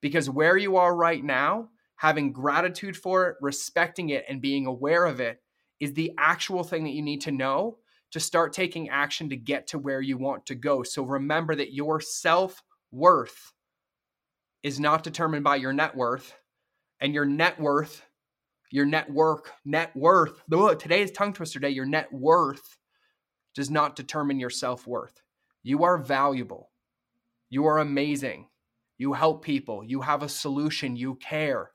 Because 0.00 0.30
where 0.30 0.56
you 0.56 0.76
are 0.76 0.94
right 0.94 1.24
now, 1.24 1.70
having 1.96 2.32
gratitude 2.32 2.96
for 2.96 3.28
it, 3.28 3.36
respecting 3.40 4.10
it, 4.10 4.24
and 4.28 4.40
being 4.40 4.66
aware 4.66 5.06
of 5.06 5.20
it 5.20 5.40
is 5.80 5.92
the 5.92 6.12
actual 6.18 6.62
thing 6.62 6.84
that 6.84 6.92
you 6.92 7.02
need 7.02 7.20
to 7.22 7.32
know 7.32 7.78
to 8.10 8.20
start 8.20 8.52
taking 8.52 8.88
action 8.90 9.28
to 9.28 9.36
get 9.36 9.66
to 9.66 9.78
where 9.78 10.00
you 10.00 10.16
want 10.16 10.46
to 10.46 10.54
go. 10.54 10.82
So 10.82 11.02
remember 11.02 11.56
that 11.56 11.74
your 11.74 12.00
self 12.00 12.62
worth 12.92 13.52
is 14.64 14.80
not 14.80 15.04
determined 15.04 15.44
by 15.44 15.56
your 15.56 15.72
net 15.72 15.94
worth, 15.94 16.34
and 16.98 17.14
your 17.14 17.26
net 17.26 17.60
worth, 17.60 18.02
your 18.72 18.86
net 18.86 19.08
network, 19.08 19.52
net 19.64 19.94
worth, 19.94 20.42
today 20.80 21.02
is 21.02 21.12
tongue 21.12 21.34
twister 21.34 21.60
day, 21.60 21.68
your 21.68 21.84
net 21.84 22.12
worth 22.12 22.76
does 23.54 23.70
not 23.70 23.94
determine 23.94 24.40
your 24.40 24.50
self 24.50 24.86
worth. 24.86 25.22
You 25.62 25.84
are 25.84 25.98
valuable. 25.98 26.70
You 27.50 27.66
are 27.66 27.78
amazing. 27.78 28.48
You 28.98 29.12
help 29.12 29.44
people. 29.44 29.84
You 29.84 30.00
have 30.00 30.22
a 30.22 30.28
solution. 30.28 30.96
You 30.96 31.16
care. 31.16 31.70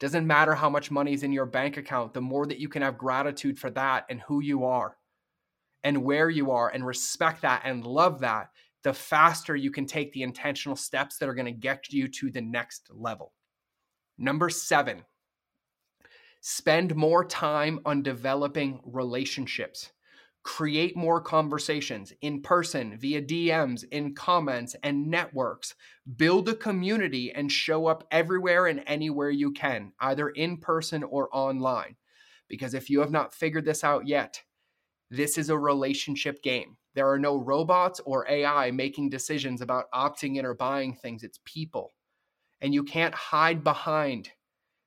Doesn't 0.00 0.26
matter 0.26 0.54
how 0.54 0.70
much 0.70 0.90
money 0.90 1.12
is 1.12 1.22
in 1.22 1.32
your 1.32 1.46
bank 1.46 1.76
account, 1.76 2.14
the 2.14 2.20
more 2.20 2.46
that 2.46 2.58
you 2.58 2.68
can 2.68 2.82
have 2.82 2.98
gratitude 2.98 3.58
for 3.58 3.70
that 3.70 4.06
and 4.08 4.20
who 4.22 4.40
you 4.40 4.64
are 4.64 4.96
and 5.84 6.04
where 6.04 6.30
you 6.30 6.52
are 6.52 6.68
and 6.68 6.86
respect 6.86 7.42
that 7.42 7.62
and 7.64 7.84
love 7.84 8.20
that, 8.20 8.50
the 8.88 8.94
faster 8.94 9.54
you 9.54 9.70
can 9.70 9.84
take 9.84 10.10
the 10.14 10.22
intentional 10.22 10.74
steps 10.74 11.18
that 11.18 11.28
are 11.28 11.34
going 11.34 11.44
to 11.44 11.52
get 11.52 11.92
you 11.92 12.08
to 12.08 12.30
the 12.30 12.40
next 12.40 12.88
level. 12.90 13.34
Number 14.16 14.48
seven, 14.48 15.02
spend 16.40 16.96
more 16.96 17.22
time 17.22 17.80
on 17.84 18.02
developing 18.02 18.80
relationships. 18.86 19.92
Create 20.42 20.96
more 20.96 21.20
conversations 21.20 22.14
in 22.22 22.40
person, 22.40 22.96
via 22.98 23.20
DMs, 23.20 23.84
in 23.90 24.14
comments, 24.14 24.74
and 24.82 25.06
networks. 25.06 25.74
Build 26.16 26.48
a 26.48 26.54
community 26.54 27.30
and 27.32 27.52
show 27.52 27.88
up 27.88 28.08
everywhere 28.10 28.68
and 28.68 28.82
anywhere 28.86 29.28
you 29.28 29.52
can, 29.52 29.92
either 30.00 30.30
in 30.30 30.56
person 30.56 31.02
or 31.02 31.28
online. 31.36 31.94
Because 32.48 32.72
if 32.72 32.88
you 32.88 33.00
have 33.00 33.10
not 33.10 33.34
figured 33.34 33.66
this 33.66 33.84
out 33.84 34.08
yet, 34.08 34.42
this 35.10 35.36
is 35.36 35.50
a 35.50 35.58
relationship 35.58 36.42
game. 36.42 36.78
There 36.98 37.08
are 37.08 37.18
no 37.20 37.36
robots 37.36 38.00
or 38.04 38.28
AI 38.28 38.72
making 38.72 39.10
decisions 39.10 39.60
about 39.60 39.88
opting 39.94 40.36
in 40.36 40.44
or 40.44 40.52
buying 40.52 40.96
things. 40.96 41.22
It's 41.22 41.38
people. 41.44 41.94
And 42.60 42.74
you 42.74 42.82
can't 42.82 43.14
hide 43.14 43.62
behind 43.62 44.30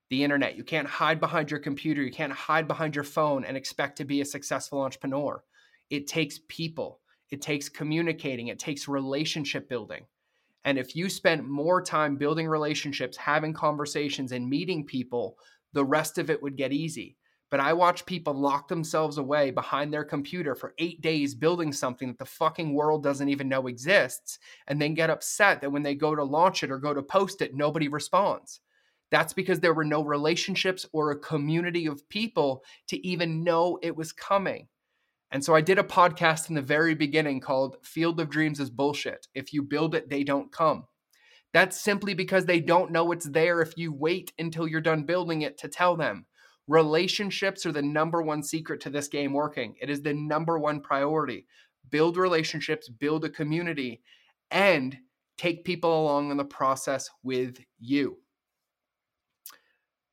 the 0.10 0.22
internet. 0.22 0.58
You 0.58 0.66
can't 0.66 0.90
hide 0.90 1.22
behind 1.22 1.50
your 1.50 1.62
computer. 1.62 2.04
You 2.04 2.12
can't 2.12 2.34
hide 2.34 2.68
behind 2.68 2.96
your 2.96 3.06
phone 3.06 3.46
and 3.46 3.56
expect 3.56 3.96
to 4.00 4.04
be 4.04 4.20
a 4.20 4.26
successful 4.26 4.82
entrepreneur. 4.82 5.42
It 5.90 6.06
takes 6.06 6.42
people, 6.50 7.00
it 7.30 7.42
takes 7.42 7.70
communicating, 7.70 8.48
it 8.48 8.60
takes 8.60 8.90
relationship 8.90 9.70
building. 9.70 10.06
And 10.66 10.78
if 10.78 10.98
you 10.98 11.08
spend 11.08 11.48
more 11.48 11.82
time 11.82 12.18
building 12.18 12.46
relationships, 12.46 13.16
having 13.16 13.54
conversations, 13.54 14.34
and 14.34 14.50
meeting 14.50 14.86
people, 14.86 15.38
the 15.72 15.86
rest 15.86 16.18
of 16.18 16.30
it 16.30 16.44
would 16.44 16.58
get 16.58 16.74
easy. 16.74 17.16
But 17.52 17.60
I 17.60 17.74
watch 17.74 18.06
people 18.06 18.34
lock 18.34 18.70
themselves 18.70 19.18
away 19.18 19.52
behind 19.52 19.94
their 19.94 20.06
computer 20.06 20.56
for 20.56 20.74
eight 20.78 21.02
days 21.02 21.36
building 21.36 21.74
something 21.74 22.08
that 22.08 22.18
the 22.18 22.26
fucking 22.26 22.74
world 22.74 23.04
doesn't 23.04 23.28
even 23.28 23.50
know 23.50 23.68
exists, 23.68 24.40
and 24.68 24.82
then 24.82 24.94
get 24.94 25.10
upset 25.10 25.62
that 25.62 25.70
when 25.70 25.84
they 25.84 25.94
go 25.94 26.16
to 26.16 26.24
launch 26.24 26.64
it 26.64 26.72
or 26.72 26.80
go 26.80 26.94
to 26.94 27.04
post 27.04 27.42
it, 27.42 27.54
nobody 27.54 27.90
responds. 27.90 28.62
That's 29.12 29.34
because 29.34 29.60
there 29.60 29.74
were 29.74 29.84
no 29.84 30.02
relationships 30.02 30.86
or 30.94 31.12
a 31.12 31.20
community 31.20 31.86
of 31.86 32.08
people 32.08 32.64
to 32.88 33.06
even 33.06 33.44
know 33.44 33.78
it 33.82 33.98
was 33.98 34.14
coming. 34.14 34.70
And 35.30 35.44
so 35.44 35.54
I 35.54 35.60
did 35.60 35.78
a 35.78 35.84
podcast 35.84 36.48
in 36.48 36.56
the 36.56 36.62
very 36.62 36.96
beginning 36.96 37.42
called 37.42 37.78
Field 37.84 38.20
of 38.22 38.30
Dreams 38.30 38.62
is 38.62 38.70
Bullshit. 38.70 39.28
If 39.36 39.54
you 39.54 39.62
build 39.62 39.94
it, 39.94 40.10
they 40.10 40.24
don't 40.24 40.52
come. 40.52 40.86
That's 41.54 41.80
simply 41.80 42.14
because 42.14 42.46
they 42.46 42.62
don't 42.62 42.92
know 42.92 43.12
it's 43.12 43.26
there 43.26 43.62
if 43.62 43.78
you 43.78 43.92
wait 43.92 44.32
until 44.40 44.68
you're 44.68 44.80
done 44.80 45.04
building 45.04 45.42
it 45.42 45.58
to 45.60 45.68
tell 45.68 45.98
them. 45.98 46.26
Relationships 46.68 47.66
are 47.66 47.72
the 47.72 47.82
number 47.82 48.22
one 48.22 48.44
secret 48.44 48.82
to 48.82 48.90
this 48.90 49.08
game 49.08 49.34
working. 49.34 49.76
It 49.82 49.90
is 49.90 50.02
the 50.02 50.14
number 50.14 50.60
one 50.60 50.82
priority. 50.82 51.48
Build 51.90 52.18
relationships, 52.18 52.88
build 52.88 53.26
a 53.26 53.30
community, 53.30 54.02
and 54.52 54.98
take 55.38 55.66
people 55.66 56.02
along 56.02 56.32
in 56.32 56.38
the 56.38 56.46
process 56.46 57.10
with 57.24 57.58
you. 57.80 58.18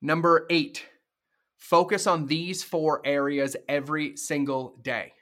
Number 0.01 0.47
eight, 0.51 0.85
Focus 1.59 2.07
on 2.07 2.25
these 2.27 2.63
four 2.63 3.03
areas 3.05 3.57
every 3.69 4.17
single 4.17 4.79
day 4.83 5.13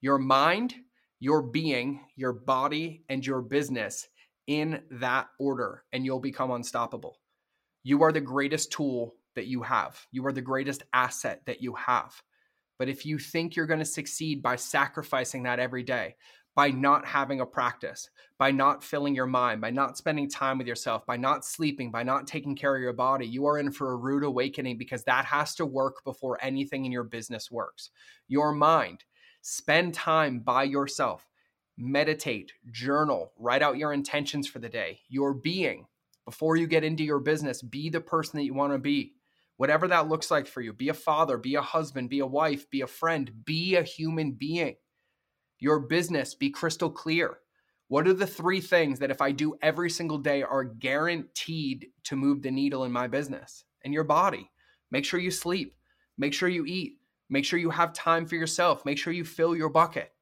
your 0.00 0.18
mind, 0.18 0.74
your 1.18 1.40
being, 1.40 2.00
your 2.14 2.32
body, 2.32 3.04
and 3.08 3.24
your 3.24 3.40
business 3.40 4.06
in 4.46 4.82
that 4.90 5.28
order, 5.38 5.84
and 5.94 6.04
you'll 6.04 6.20
become 6.20 6.50
unstoppable. 6.50 7.20
You 7.84 8.02
are 8.02 8.12
the 8.12 8.20
greatest 8.20 8.70
tool 8.70 9.14
that 9.34 9.46
you 9.46 9.62
have, 9.62 10.06
you 10.10 10.24
are 10.26 10.32
the 10.32 10.40
greatest 10.40 10.82
asset 10.92 11.42
that 11.46 11.62
you 11.62 11.74
have. 11.74 12.22
But 12.78 12.88
if 12.88 13.06
you 13.06 13.18
think 13.18 13.54
you're 13.54 13.66
going 13.66 13.78
to 13.78 13.84
succeed 13.84 14.42
by 14.42 14.56
sacrificing 14.56 15.44
that 15.44 15.60
every 15.60 15.82
day, 15.82 16.16
by 16.54 16.70
not 16.70 17.04
having 17.04 17.40
a 17.40 17.46
practice, 17.46 18.10
by 18.38 18.50
not 18.50 18.84
filling 18.84 19.14
your 19.14 19.26
mind, 19.26 19.60
by 19.60 19.70
not 19.70 19.98
spending 19.98 20.28
time 20.28 20.58
with 20.58 20.66
yourself, 20.66 21.04
by 21.06 21.16
not 21.16 21.44
sleeping, 21.44 21.90
by 21.90 22.02
not 22.02 22.26
taking 22.26 22.54
care 22.54 22.74
of 22.76 22.82
your 22.82 22.92
body, 22.92 23.26
you 23.26 23.46
are 23.46 23.58
in 23.58 23.72
for 23.72 23.92
a 23.92 23.96
rude 23.96 24.24
awakening 24.24 24.78
because 24.78 25.02
that 25.04 25.24
has 25.24 25.54
to 25.56 25.66
work 25.66 25.96
before 26.04 26.38
anything 26.40 26.84
in 26.84 26.92
your 26.92 27.04
business 27.04 27.50
works. 27.50 27.90
Your 28.28 28.52
mind, 28.52 29.04
spend 29.42 29.94
time 29.94 30.40
by 30.40 30.62
yourself, 30.62 31.28
meditate, 31.76 32.52
journal, 32.70 33.32
write 33.36 33.62
out 33.62 33.78
your 33.78 33.92
intentions 33.92 34.46
for 34.46 34.60
the 34.60 34.68
day. 34.68 35.00
Your 35.08 35.34
being, 35.34 35.86
before 36.24 36.56
you 36.56 36.66
get 36.66 36.84
into 36.84 37.02
your 37.04 37.20
business, 37.20 37.62
be 37.62 37.90
the 37.90 38.00
person 38.00 38.38
that 38.38 38.44
you 38.44 38.54
want 38.54 38.72
to 38.72 38.78
be. 38.78 39.14
Whatever 39.56 39.88
that 39.88 40.08
looks 40.08 40.30
like 40.30 40.46
for 40.46 40.60
you, 40.60 40.72
be 40.72 40.88
a 40.88 40.94
father, 40.94 41.38
be 41.38 41.54
a 41.54 41.62
husband, 41.62 42.10
be 42.10 42.18
a 42.18 42.26
wife, 42.26 42.68
be 42.70 42.80
a 42.80 42.86
friend, 42.86 43.30
be 43.44 43.76
a 43.76 43.82
human 43.82 44.32
being 44.32 44.76
your 45.64 45.80
business 45.80 46.34
be 46.34 46.50
crystal 46.50 46.90
clear. 46.90 47.38
What 47.88 48.06
are 48.06 48.12
the 48.12 48.26
three 48.26 48.60
things 48.60 48.98
that 48.98 49.10
if 49.10 49.20
I 49.20 49.32
do 49.32 49.54
every 49.62 49.88
single 49.88 50.18
day 50.18 50.42
are 50.42 50.64
guaranteed 50.64 51.86
to 52.04 52.16
move 52.16 52.42
the 52.42 52.50
needle 52.50 52.84
in 52.84 52.92
my 52.92 53.06
business? 53.06 53.64
And 53.82 53.92
your 53.92 54.04
body. 54.04 54.50
Make 54.90 55.04
sure 55.04 55.20
you 55.20 55.30
sleep. 55.30 55.74
Make 56.18 56.34
sure 56.34 56.48
you 56.48 56.64
eat. 56.66 56.98
Make 57.30 57.44
sure 57.44 57.58
you 57.58 57.70
have 57.70 57.92
time 57.94 58.26
for 58.26 58.34
yourself. 58.34 58.84
Make 58.84 58.98
sure 58.98 59.12
you 59.12 59.24
fill 59.24 59.56
your 59.56 59.70
bucket. 59.70 60.12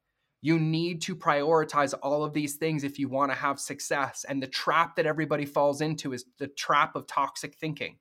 You 0.41 0.59
need 0.59 1.01
to 1.03 1.15
prioritize 1.15 1.93
all 2.01 2.23
of 2.23 2.33
these 2.33 2.55
things 2.55 2.83
if 2.83 2.99
you 2.99 3.07
want 3.07 3.31
to 3.31 3.37
have 3.37 3.59
success. 3.59 4.25
And 4.27 4.41
the 4.41 4.47
trap 4.47 4.95
that 4.95 5.05
everybody 5.05 5.45
falls 5.45 5.81
into 5.81 6.13
is 6.13 6.25
the 6.39 6.47
trap 6.47 6.95
of 6.95 7.07
toxic 7.07 7.55
thinking. 7.55 7.97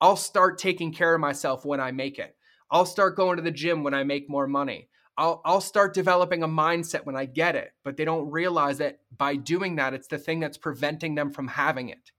I'll 0.00 0.16
start 0.16 0.58
taking 0.58 0.92
care 0.92 1.14
of 1.14 1.20
myself 1.20 1.64
when 1.64 1.80
I 1.80 1.92
make 1.92 2.18
it. 2.18 2.34
I'll 2.70 2.86
start 2.86 3.16
going 3.16 3.36
to 3.36 3.42
the 3.42 3.50
gym 3.50 3.82
when 3.82 3.94
I 3.94 4.04
make 4.04 4.30
more 4.30 4.46
money. 4.46 4.88
I'll, 5.16 5.42
I'll 5.44 5.60
start 5.60 5.92
developing 5.92 6.42
a 6.42 6.48
mindset 6.48 7.04
when 7.04 7.16
I 7.16 7.26
get 7.26 7.56
it, 7.56 7.72
but 7.84 7.96
they 7.96 8.04
don't 8.04 8.30
realize 8.30 8.78
that 8.78 9.00
by 9.16 9.36
doing 9.36 9.76
that, 9.76 9.92
it's 9.92 10.06
the 10.06 10.18
thing 10.18 10.40
that's 10.40 10.56
preventing 10.56 11.14
them 11.14 11.30
from 11.30 11.48
having 11.48 11.90
it. 11.90 12.12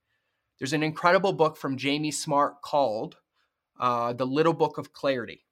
There's 0.60 0.74
an 0.74 0.84
incredible 0.84 1.34
book 1.34 1.58
from 1.58 1.78
Jamie 1.78 2.12
Smart 2.12 2.62
called 2.62 3.18
uh, 3.80 4.14
The 4.14 4.28
Little 4.28 4.54
Book 4.54 4.78
of 4.78 4.94
Clarity. 4.94 5.46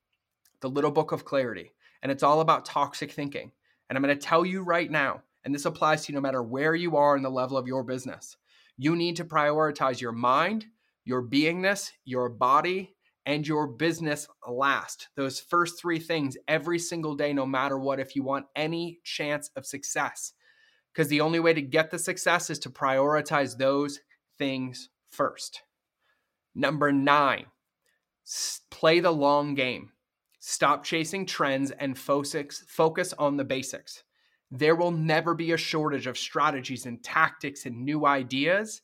The 0.62 0.70
Little 0.70 0.92
Book 0.92 1.12
of 1.12 1.26
Clarity. 1.26 1.72
And 2.04 2.12
it's 2.12 2.22
all 2.22 2.42
about 2.42 2.66
toxic 2.66 3.12
thinking. 3.12 3.52
And 3.90 3.98
I'm 3.98 4.04
going 4.04 4.16
to 4.16 4.24
tell 4.24 4.46
you 4.46 4.62
right 4.62 4.92
now, 4.92 5.24
and 5.44 5.56
this 5.56 5.66
applies 5.66 6.06
to 6.06 6.12
you 6.12 6.18
no 6.18 6.22
matter 6.22 6.44
where 6.44 6.76
you 6.76 6.98
are 6.98 7.18
in 7.18 7.24
the 7.24 7.32
level 7.32 7.58
of 7.58 7.66
your 7.66 7.84
business, 7.84 8.38
you 8.78 8.96
need 8.96 9.16
to 9.16 9.26
prioritize 9.26 10.00
your 10.00 10.12
mind, 10.12 10.68
your 11.06 11.24
beingness, 11.24 11.92
your 12.06 12.30
body, 12.30 12.96
and 13.26 13.48
your 13.48 13.68
business 13.68 14.28
last. 14.48 15.10
Those 15.16 15.40
first 15.40 15.80
three 15.80 16.00
things 16.00 16.38
every 16.48 16.80
single 16.80 17.16
day, 17.16 17.34
no 17.34 17.46
matter 17.46 17.78
what, 17.78 18.00
if 18.00 18.16
you 18.16 18.24
want 18.24 18.48
any 18.56 19.00
chance 19.04 19.50
of 19.56 19.66
success. 19.66 20.34
Because 20.94 21.08
the 21.10 21.22
only 21.22 21.40
way 21.40 21.54
to 21.54 21.62
get 21.62 21.92
the 21.92 22.00
success 22.00 22.50
is 22.50 22.60
to 22.60 22.70
prioritize 22.70 23.58
those 23.58 24.00
things 24.38 24.90
first. 25.12 25.62
Number 26.56 26.92
nine, 26.92 27.46
play 28.72 29.00
the 29.00 29.12
long 29.12 29.54
game. 29.54 29.92
Stop 30.40 30.84
chasing 30.84 31.26
trends 31.26 31.72
and 31.72 31.98
focus, 31.98 32.64
focus 32.68 33.14
on 33.20 33.38
the 33.38 33.44
basics. 33.44 34.04
There 34.52 34.76
will 34.76 34.92
never 34.92 35.36
be 35.36 35.52
a 35.52 35.58
shortage 35.58 36.08
of 36.08 36.18
strategies 36.18 36.86
and 36.86 37.04
tactics 37.04 37.66
and 37.66 37.86
new 37.86 38.06
ideas, 38.06 38.82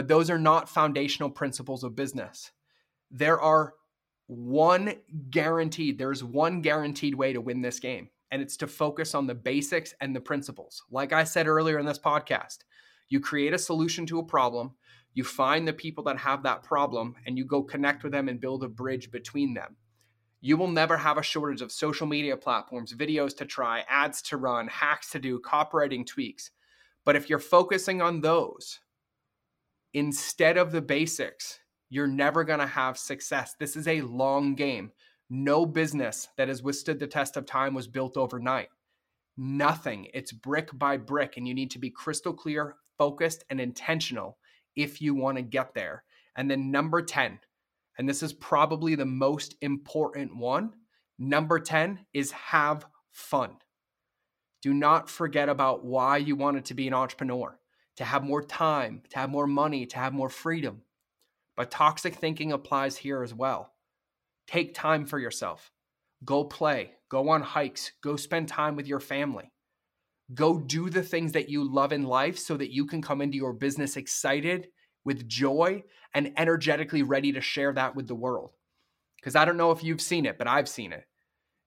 but 0.00 0.08
those 0.08 0.30
are 0.30 0.38
not 0.38 0.66
foundational 0.66 1.28
principles 1.28 1.84
of 1.84 1.94
business 1.94 2.52
there 3.10 3.40
are 3.40 3.74
one 4.28 4.94
guaranteed, 5.30 5.98
there's 5.98 6.22
one 6.22 6.62
guaranteed 6.62 7.14
way 7.14 7.32
to 7.32 7.40
win 7.40 7.60
this 7.62 7.80
game, 7.80 8.08
and 8.30 8.40
it's 8.40 8.56
to 8.58 8.68
focus 8.68 9.14
on 9.14 9.26
the 9.26 9.34
basics 9.34 9.94
and 10.00 10.16
the 10.16 10.20
principles. 10.20 10.84
Like 10.90 11.12
I 11.12 11.24
said 11.24 11.48
earlier 11.48 11.78
in 11.78 11.86
this 11.86 11.98
podcast, 11.98 12.58
you 13.08 13.18
create 13.18 13.52
a 13.52 13.58
solution 13.58 14.06
to 14.06 14.20
a 14.20 14.24
problem, 14.24 14.76
you 15.14 15.24
find 15.24 15.66
the 15.66 15.72
people 15.72 16.04
that 16.04 16.18
have 16.18 16.44
that 16.44 16.62
problem, 16.62 17.16
and 17.26 17.36
you 17.36 17.44
go 17.44 17.62
connect 17.62 18.04
with 18.04 18.12
them 18.12 18.28
and 18.28 18.40
build 18.40 18.62
a 18.62 18.68
bridge 18.68 19.10
between 19.10 19.54
them. 19.54 19.76
You 20.40 20.56
will 20.56 20.68
never 20.68 20.96
have 20.96 21.18
a 21.18 21.22
shortage 21.22 21.60
of 21.60 21.72
social 21.72 22.06
media 22.06 22.36
platforms, 22.36 22.94
videos 22.94 23.36
to 23.38 23.44
try, 23.44 23.84
ads 23.88 24.22
to 24.22 24.36
run, 24.36 24.68
hacks 24.68 25.10
to 25.10 25.18
do, 25.18 25.40
copywriting 25.40 26.06
tweaks. 26.06 26.52
But 27.04 27.16
if 27.16 27.28
you're 27.28 27.40
focusing 27.40 28.00
on 28.00 28.20
those 28.20 28.78
instead 29.94 30.56
of 30.56 30.72
the 30.72 30.82
basics, 30.82 31.58
you're 31.88 32.06
never 32.06 32.44
going 32.44 32.60
to 32.60 32.66
have 32.66 32.96
success. 32.98 33.54
This 33.58 33.76
is 33.76 33.88
a 33.88 34.02
long 34.02 34.54
game. 34.54 34.92
No 35.28 35.66
business 35.66 36.28
that 36.36 36.48
has 36.48 36.62
withstood 36.62 36.98
the 36.98 37.06
test 37.06 37.36
of 37.36 37.46
time 37.46 37.74
was 37.74 37.88
built 37.88 38.16
overnight. 38.16 38.68
Nothing. 39.36 40.08
It's 40.12 40.32
brick 40.32 40.70
by 40.76 40.96
brick, 40.96 41.36
and 41.36 41.46
you 41.46 41.54
need 41.54 41.70
to 41.72 41.78
be 41.78 41.90
crystal 41.90 42.32
clear, 42.32 42.76
focused, 42.98 43.44
and 43.50 43.60
intentional 43.60 44.38
if 44.76 45.00
you 45.00 45.14
want 45.14 45.36
to 45.36 45.42
get 45.42 45.74
there. 45.74 46.04
And 46.36 46.50
then, 46.50 46.70
number 46.70 47.02
10, 47.02 47.38
and 47.98 48.08
this 48.08 48.22
is 48.22 48.32
probably 48.32 48.94
the 48.94 49.04
most 49.04 49.56
important 49.60 50.36
one 50.36 50.72
number 51.20 51.60
10 51.60 52.06
is 52.14 52.32
have 52.32 52.86
fun. 53.12 53.58
Do 54.62 54.72
not 54.72 55.10
forget 55.10 55.48
about 55.48 55.84
why 55.84 56.16
you 56.16 56.34
wanted 56.34 56.64
to 56.66 56.74
be 56.74 56.88
an 56.88 56.94
entrepreneur 56.94 57.59
to 58.00 58.06
have 58.06 58.24
more 58.24 58.42
time, 58.42 59.02
to 59.10 59.18
have 59.18 59.28
more 59.28 59.46
money, 59.46 59.84
to 59.84 59.98
have 59.98 60.14
more 60.14 60.30
freedom. 60.30 60.80
But 61.54 61.70
toxic 61.70 62.14
thinking 62.14 62.50
applies 62.50 62.96
here 62.96 63.22
as 63.22 63.34
well. 63.34 63.74
Take 64.46 64.72
time 64.72 65.04
for 65.04 65.18
yourself. 65.18 65.70
Go 66.24 66.44
play, 66.44 66.92
go 67.10 67.28
on 67.28 67.42
hikes, 67.42 67.92
go 68.02 68.16
spend 68.16 68.48
time 68.48 68.74
with 68.74 68.86
your 68.86 69.00
family. 69.00 69.52
Go 70.32 70.58
do 70.58 70.88
the 70.88 71.02
things 71.02 71.32
that 71.32 71.50
you 71.50 71.70
love 71.70 71.92
in 71.92 72.04
life 72.04 72.38
so 72.38 72.56
that 72.56 72.72
you 72.72 72.86
can 72.86 73.02
come 73.02 73.20
into 73.20 73.36
your 73.36 73.52
business 73.52 73.98
excited, 73.98 74.68
with 75.04 75.28
joy, 75.28 75.82
and 76.14 76.32
energetically 76.38 77.02
ready 77.02 77.32
to 77.32 77.42
share 77.42 77.74
that 77.74 77.94
with 77.94 78.08
the 78.08 78.14
world. 78.14 78.52
Because 79.16 79.36
I 79.36 79.44
don't 79.44 79.58
know 79.58 79.72
if 79.72 79.84
you've 79.84 80.00
seen 80.00 80.24
it, 80.24 80.38
but 80.38 80.48
I've 80.48 80.70
seen 80.70 80.94
it. 80.94 81.04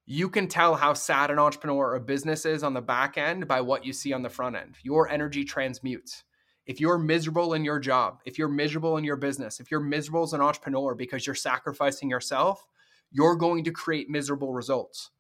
You 0.05 0.29
can 0.29 0.48
tell 0.48 0.75
how 0.75 0.93
sad 0.93 1.31
an 1.31 1.39
entrepreneur 1.39 1.93
or 1.93 2.00
business 2.00 2.45
is 2.45 2.62
on 2.62 2.74
the 2.74 2.81
back 2.81 3.17
end 3.17 3.48
by 3.48 3.62
what 3.62 3.86
you 3.86 3.93
see 3.93 4.12
on 4.12 4.22
the 4.22 4.29
front 4.29 4.57
end. 4.57 4.75
Your 4.83 5.10
energy 5.10 5.45
transmutes. 5.45 6.24
If 6.65 6.81
you're 6.81 6.98
miserable 6.98 7.53
in 7.53 7.63
your 7.63 7.79
job, 7.79 8.19
if 8.25 8.38
you're 8.38 8.50
miserable 8.50 8.98
in 8.98 9.05
your 9.05 9.15
business, 9.15 9.62
if 9.62 9.72
you're 9.72 9.79
miserable 9.79 10.24
as 10.24 10.33
an 10.33 10.41
entrepreneur 10.41 10.93
because 10.93 11.25
you're 11.25 11.36
sacrificing 11.36 12.10
yourself, 12.10 12.65
you're 13.12 13.38
going 13.38 13.63
to 13.63 13.72
create 13.72 14.10
miserable 14.10 14.53
results. 14.53 15.12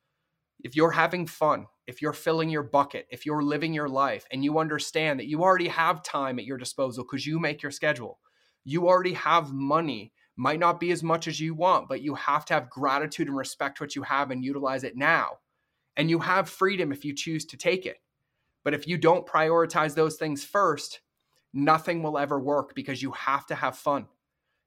If 0.63 0.75
you're 0.75 0.91
having 0.91 1.27
fun, 1.27 1.67
if 1.87 2.01
you're 2.01 2.13
filling 2.13 2.49
your 2.49 2.63
bucket, 2.63 3.07
if 3.09 3.25
you're 3.25 3.43
living 3.43 3.73
your 3.73 3.89
life 3.89 4.25
and 4.31 4.43
you 4.43 4.59
understand 4.59 5.19
that 5.19 5.27
you 5.27 5.43
already 5.43 5.67
have 5.69 6.03
time 6.03 6.39
at 6.39 6.45
your 6.45 6.57
disposal 6.57 7.03
because 7.03 7.25
you 7.25 7.39
make 7.39 7.61
your 7.61 7.71
schedule, 7.71 8.19
you 8.65 8.87
already 8.87 9.13
have 9.13 9.53
money, 9.53 10.13
might 10.35 10.59
not 10.59 10.79
be 10.79 10.91
as 10.91 11.03
much 11.03 11.27
as 11.27 11.39
you 11.39 11.53
want, 11.53 11.87
but 11.87 12.01
you 12.01 12.15
have 12.15 12.45
to 12.45 12.53
have 12.53 12.69
gratitude 12.69 13.27
and 13.27 13.37
respect 13.37 13.79
what 13.79 13.95
you 13.95 14.01
have 14.03 14.31
and 14.31 14.43
utilize 14.43 14.83
it 14.83 14.97
now. 14.97 15.37
And 15.95 16.09
you 16.09 16.19
have 16.19 16.49
freedom 16.49 16.91
if 16.91 17.05
you 17.05 17.13
choose 17.13 17.45
to 17.45 17.57
take 17.57 17.85
it. 17.85 17.97
But 18.63 18.73
if 18.73 18.87
you 18.87 18.97
don't 18.97 19.27
prioritize 19.27 19.93
those 19.93 20.15
things 20.15 20.43
first, 20.43 21.01
nothing 21.53 22.01
will 22.01 22.17
ever 22.17 22.39
work 22.39 22.73
because 22.73 23.01
you 23.01 23.11
have 23.11 23.45
to 23.47 23.55
have 23.55 23.77
fun. 23.77 24.07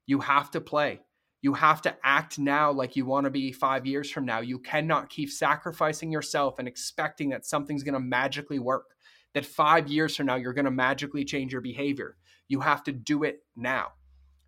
You 0.05 0.21
have 0.21 0.51
to 0.51 0.61
play. 0.61 1.01
You 1.41 1.53
have 1.53 1.81
to 1.83 1.95
act 2.03 2.39
now 2.39 2.71
like 2.71 2.95
you 2.95 3.05
want 3.05 3.25
to 3.25 3.29
be 3.29 3.51
five 3.51 3.85
years 3.85 4.09
from 4.09 4.25
now. 4.25 4.39
You 4.39 4.59
cannot 4.59 5.09
keep 5.09 5.29
sacrificing 5.29 6.11
yourself 6.11 6.59
and 6.59 6.67
expecting 6.67 7.29
that 7.29 7.45
something's 7.45 7.83
going 7.83 7.93
to 7.93 7.99
magically 7.99 8.59
work, 8.59 8.95
that 9.33 9.45
five 9.45 9.87
years 9.87 10.15
from 10.15 10.25
now, 10.27 10.35
you're 10.35 10.53
going 10.53 10.65
to 10.65 10.71
magically 10.71 11.25
change 11.25 11.51
your 11.51 11.61
behavior. 11.61 12.15
You 12.47 12.61
have 12.61 12.83
to 12.85 12.91
do 12.91 13.23
it 13.23 13.41
now. 13.55 13.91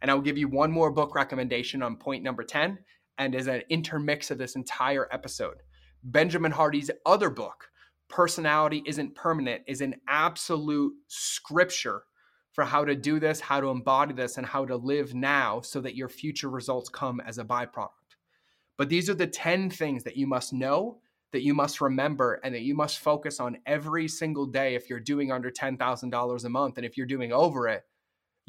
And 0.02 0.10
I'll 0.10 0.22
give 0.22 0.38
you 0.38 0.48
one 0.48 0.72
more 0.72 0.92
book 0.92 1.16
recommendation 1.16 1.82
on 1.82 1.98
point 1.98 2.24
number 2.24 2.44
10 2.44 2.80
and 3.18 3.36
as 3.36 3.48
an 3.48 3.64
intermix 3.70 4.32
of 4.32 4.38
this 4.38 4.56
entire 4.56 5.08
episode. 5.12 5.58
Benjamin 6.04 6.52
Hardy's 6.52 6.90
other 7.06 7.30
book, 7.30 7.70
Personality 8.08 8.82
Isn't 8.86 9.16
Permanent, 9.16 9.64
is 9.68 9.82
an 9.82 9.96
absolute 10.08 10.94
scripture 11.08 12.04
for 12.54 12.64
how 12.64 12.84
to 12.86 12.96
do 12.96 13.20
this, 13.20 13.40
how 13.40 13.62
to 13.62 13.68
embody 13.68 14.14
this, 14.14 14.38
and 14.38 14.46
how 14.46 14.66
to 14.66 14.76
live 14.76 15.14
now 15.14 15.62
so 15.62 15.82
that 15.82 15.96
your 15.96 16.10
future 16.10 16.50
results 16.50 16.90
come 16.90 17.20
as 17.20 17.38
a 17.38 17.44
byproduct. 17.44 17.90
But 18.78 18.90
these 18.90 19.10
are 19.10 19.14
the 19.14 19.28
10 19.28 19.70
things 19.70 20.04
that 20.06 20.18
you 20.18 20.26
must 20.26 20.54
know, 20.54 21.00
that 21.32 21.44
you 21.44 21.54
must 21.54 21.82
remember, 21.82 22.40
and 22.44 22.56
that 22.56 22.62
you 22.62 22.74
must 22.74 23.00
focus 23.00 23.40
on 23.40 23.58
every 23.66 24.08
single 24.08 24.46
day 24.46 24.76
if 24.76 24.90
you're 24.90 25.00
doing 25.00 25.32
under 25.32 25.52
$10,000 25.52 26.44
a 26.46 26.50
month. 26.50 26.78
And 26.78 26.86
if 26.86 26.98
you're 26.98 27.06
doing 27.06 27.32
over 27.32 27.68
it, 27.68 27.84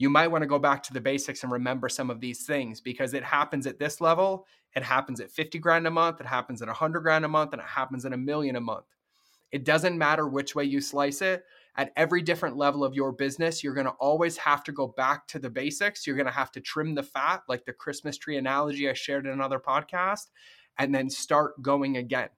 you 0.00 0.09
might 0.09 0.28
want 0.28 0.40
to 0.40 0.49
go 0.49 0.59
back 0.59 0.83
to 0.83 0.95
the 0.95 1.00
basics 1.00 1.42
and 1.42 1.52
remember 1.52 1.87
some 1.87 2.09
of 2.09 2.21
these 2.21 2.47
things 2.47 2.80
because 2.80 3.12
it 3.12 3.23
happens 3.23 3.66
at 3.66 3.78
this 3.78 4.00
level, 4.00 4.47
it 4.75 4.83
happens 4.83 5.21
at 5.21 5.30
50 5.30 5.59
grand 5.59 5.87
a 5.87 5.90
month, 5.90 6.23
it 6.23 6.26
happens 6.26 6.62
at 6.62 6.69
100 6.69 7.00
grand 7.00 7.26
a 7.26 7.28
month, 7.28 7.52
and 7.52 7.61
it 7.61 7.69
happens 7.69 8.07
at 8.07 8.14
a 8.14 8.16
million 8.16 8.57
a 8.57 8.62
month. 8.62 8.87
It 9.52 9.66
doesn't 9.66 9.99
matter 9.99 10.26
which 10.26 10.54
way 10.54 10.64
you 10.64 10.80
slice 10.80 11.21
it. 11.21 11.45
At 11.76 11.92
every 11.97 12.23
different 12.23 12.57
level 12.57 12.83
of 12.83 12.95
your 12.95 13.12
business, 13.12 13.62
you're 13.62 13.75
going 13.75 13.88
to 13.88 13.92
always 13.92 14.38
have 14.38 14.64
to 14.64 14.73
go 14.73 14.87
back 14.87 15.28
to 15.28 15.38
the 15.38 15.50
basics. 15.50 16.07
You're 16.07 16.16
going 16.16 16.25
to 16.25 16.33
have 16.33 16.50
to 16.52 16.62
trim 16.62 16.95
the 16.95 17.02
fat, 17.02 17.43
like 17.47 17.67
the 17.67 17.75
Christmas 17.75 18.17
tree 18.17 18.39
analogy 18.39 18.89
I 18.89 18.95
shared 18.95 19.26
in 19.26 19.32
another 19.32 19.60
podcast, 19.60 20.28
and 20.78 20.95
then 20.95 21.10
start 21.10 21.60
going 21.60 21.99
again. 21.99 22.30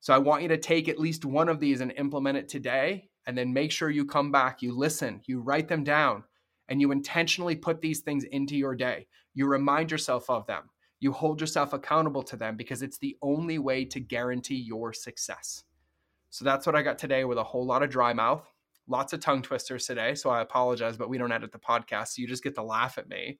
So 0.00 0.14
I 0.14 0.18
want 0.18 0.40
you 0.40 0.48
to 0.48 0.56
take 0.56 0.88
at 0.88 0.98
least 0.98 1.26
one 1.26 1.50
of 1.50 1.60
these 1.60 1.82
and 1.82 1.92
implement 1.98 2.38
it 2.38 2.48
today, 2.48 3.10
and 3.26 3.36
then 3.36 3.52
make 3.52 3.72
sure 3.72 3.90
you 3.90 4.06
come 4.06 4.32
back, 4.32 4.62
you 4.62 4.74
listen, 4.74 5.20
you 5.26 5.42
write 5.42 5.68
them 5.68 5.84
down, 5.84 6.24
and 6.70 6.80
you 6.80 6.92
intentionally 6.92 7.56
put 7.56 7.80
these 7.80 8.00
things 8.00 8.24
into 8.24 8.56
your 8.56 8.74
day. 8.74 9.06
You 9.34 9.46
remind 9.46 9.90
yourself 9.90 10.30
of 10.30 10.46
them. 10.46 10.70
You 11.00 11.12
hold 11.12 11.40
yourself 11.40 11.72
accountable 11.72 12.22
to 12.24 12.36
them 12.36 12.56
because 12.56 12.82
it's 12.82 12.98
the 12.98 13.16
only 13.22 13.58
way 13.58 13.84
to 13.86 14.00
guarantee 14.00 14.56
your 14.56 14.92
success. 14.92 15.64
So 16.30 16.44
that's 16.44 16.66
what 16.66 16.76
I 16.76 16.82
got 16.82 16.98
today 16.98 17.24
with 17.24 17.38
a 17.38 17.44
whole 17.44 17.66
lot 17.66 17.82
of 17.82 17.90
dry 17.90 18.12
mouth, 18.12 18.46
lots 18.86 19.12
of 19.12 19.20
tongue 19.20 19.42
twisters 19.42 19.86
today. 19.86 20.14
So 20.14 20.30
I 20.30 20.42
apologize, 20.42 20.96
but 20.96 21.08
we 21.08 21.18
don't 21.18 21.32
edit 21.32 21.50
the 21.50 21.58
podcast. 21.58 22.08
So 22.08 22.22
you 22.22 22.28
just 22.28 22.44
get 22.44 22.54
to 22.54 22.62
laugh 22.62 22.98
at 22.98 23.08
me. 23.08 23.38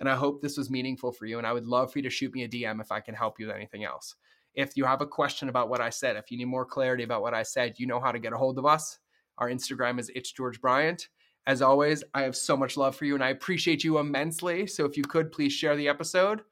And 0.00 0.08
I 0.08 0.16
hope 0.16 0.42
this 0.42 0.56
was 0.58 0.70
meaningful 0.70 1.12
for 1.12 1.26
you. 1.26 1.38
And 1.38 1.46
I 1.46 1.52
would 1.52 1.66
love 1.66 1.92
for 1.92 2.00
you 2.00 2.02
to 2.02 2.10
shoot 2.10 2.34
me 2.34 2.42
a 2.42 2.48
DM 2.48 2.80
if 2.80 2.90
I 2.90 3.00
can 3.00 3.14
help 3.14 3.38
you 3.38 3.46
with 3.46 3.54
anything 3.54 3.84
else. 3.84 4.16
If 4.54 4.76
you 4.76 4.84
have 4.86 5.02
a 5.02 5.06
question 5.06 5.48
about 5.48 5.68
what 5.68 5.80
I 5.80 5.90
said, 5.90 6.16
if 6.16 6.30
you 6.30 6.38
need 6.38 6.46
more 6.46 6.64
clarity 6.64 7.04
about 7.04 7.22
what 7.22 7.34
I 7.34 7.42
said, 7.42 7.74
you 7.78 7.86
know 7.86 8.00
how 8.00 8.10
to 8.10 8.18
get 8.18 8.32
a 8.32 8.38
hold 8.38 8.58
of 8.58 8.66
us. 8.66 8.98
Our 9.38 9.50
Instagram 9.50 10.00
is 10.00 10.10
it's 10.14 10.32
George 10.32 10.60
Bryant. 10.60 11.08
As 11.46 11.62
always, 11.62 12.02
I 12.12 12.22
have 12.22 12.36
so 12.36 12.56
much 12.56 12.76
love 12.76 12.96
for 12.96 13.04
you 13.04 13.14
and 13.14 13.22
I 13.22 13.28
appreciate 13.28 13.84
you 13.84 13.98
immensely. 13.98 14.66
So 14.66 14.84
if 14.84 14.96
you 14.96 15.04
could, 15.04 15.30
please 15.30 15.52
share 15.52 15.76
the 15.76 15.88
episode. 15.88 16.42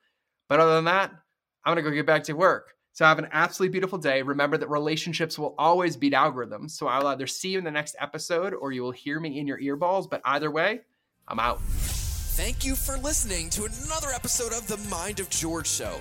But 0.48 0.61
other 0.61 0.76
than 0.76 0.85
that, 0.85 1.11
I'm 1.64 1.74
going 1.74 1.85
to 1.85 1.90
go 1.90 1.94
get 1.94 2.07
back 2.07 2.22
to 2.24 2.35
work. 2.35 2.74
So 2.92 3.04
have 3.04 3.18
an 3.18 3.28
absolutely 3.33 3.72
beautiful 3.72 3.98
day. 3.98 4.22
Remember 4.22 4.57
that 4.57 4.70
relationships 4.70 5.37
will 5.37 5.57
always 5.59 5.96
beat 5.96 6.12
algorithms. 6.12 6.72
So 6.72 6.87
I'll 6.87 7.09
either 7.09 7.26
see 7.26 7.50
you 7.50 7.59
in 7.59 7.64
the 7.64 7.70
next 7.70 7.96
episode 7.98 8.54
or 8.54 8.70
you 8.70 8.83
will 8.83 8.92
hear 8.92 9.18
me 9.18 9.40
in 9.40 9.48
your 9.48 9.59
earballs. 9.59 10.09
But 10.09 10.20
either 10.24 10.50
way, 10.50 10.83
I'm 11.26 11.40
out. 11.40 11.61
Thank 11.61 12.64
you 12.64 12.76
for 12.76 12.96
listening 12.98 13.50
to 13.50 13.64
another 13.64 14.11
episode 14.14 14.52
of 14.52 14.68
The 14.68 14.76
Mind 14.88 15.18
of 15.18 15.28
George 15.28 15.68
Show 15.68 16.00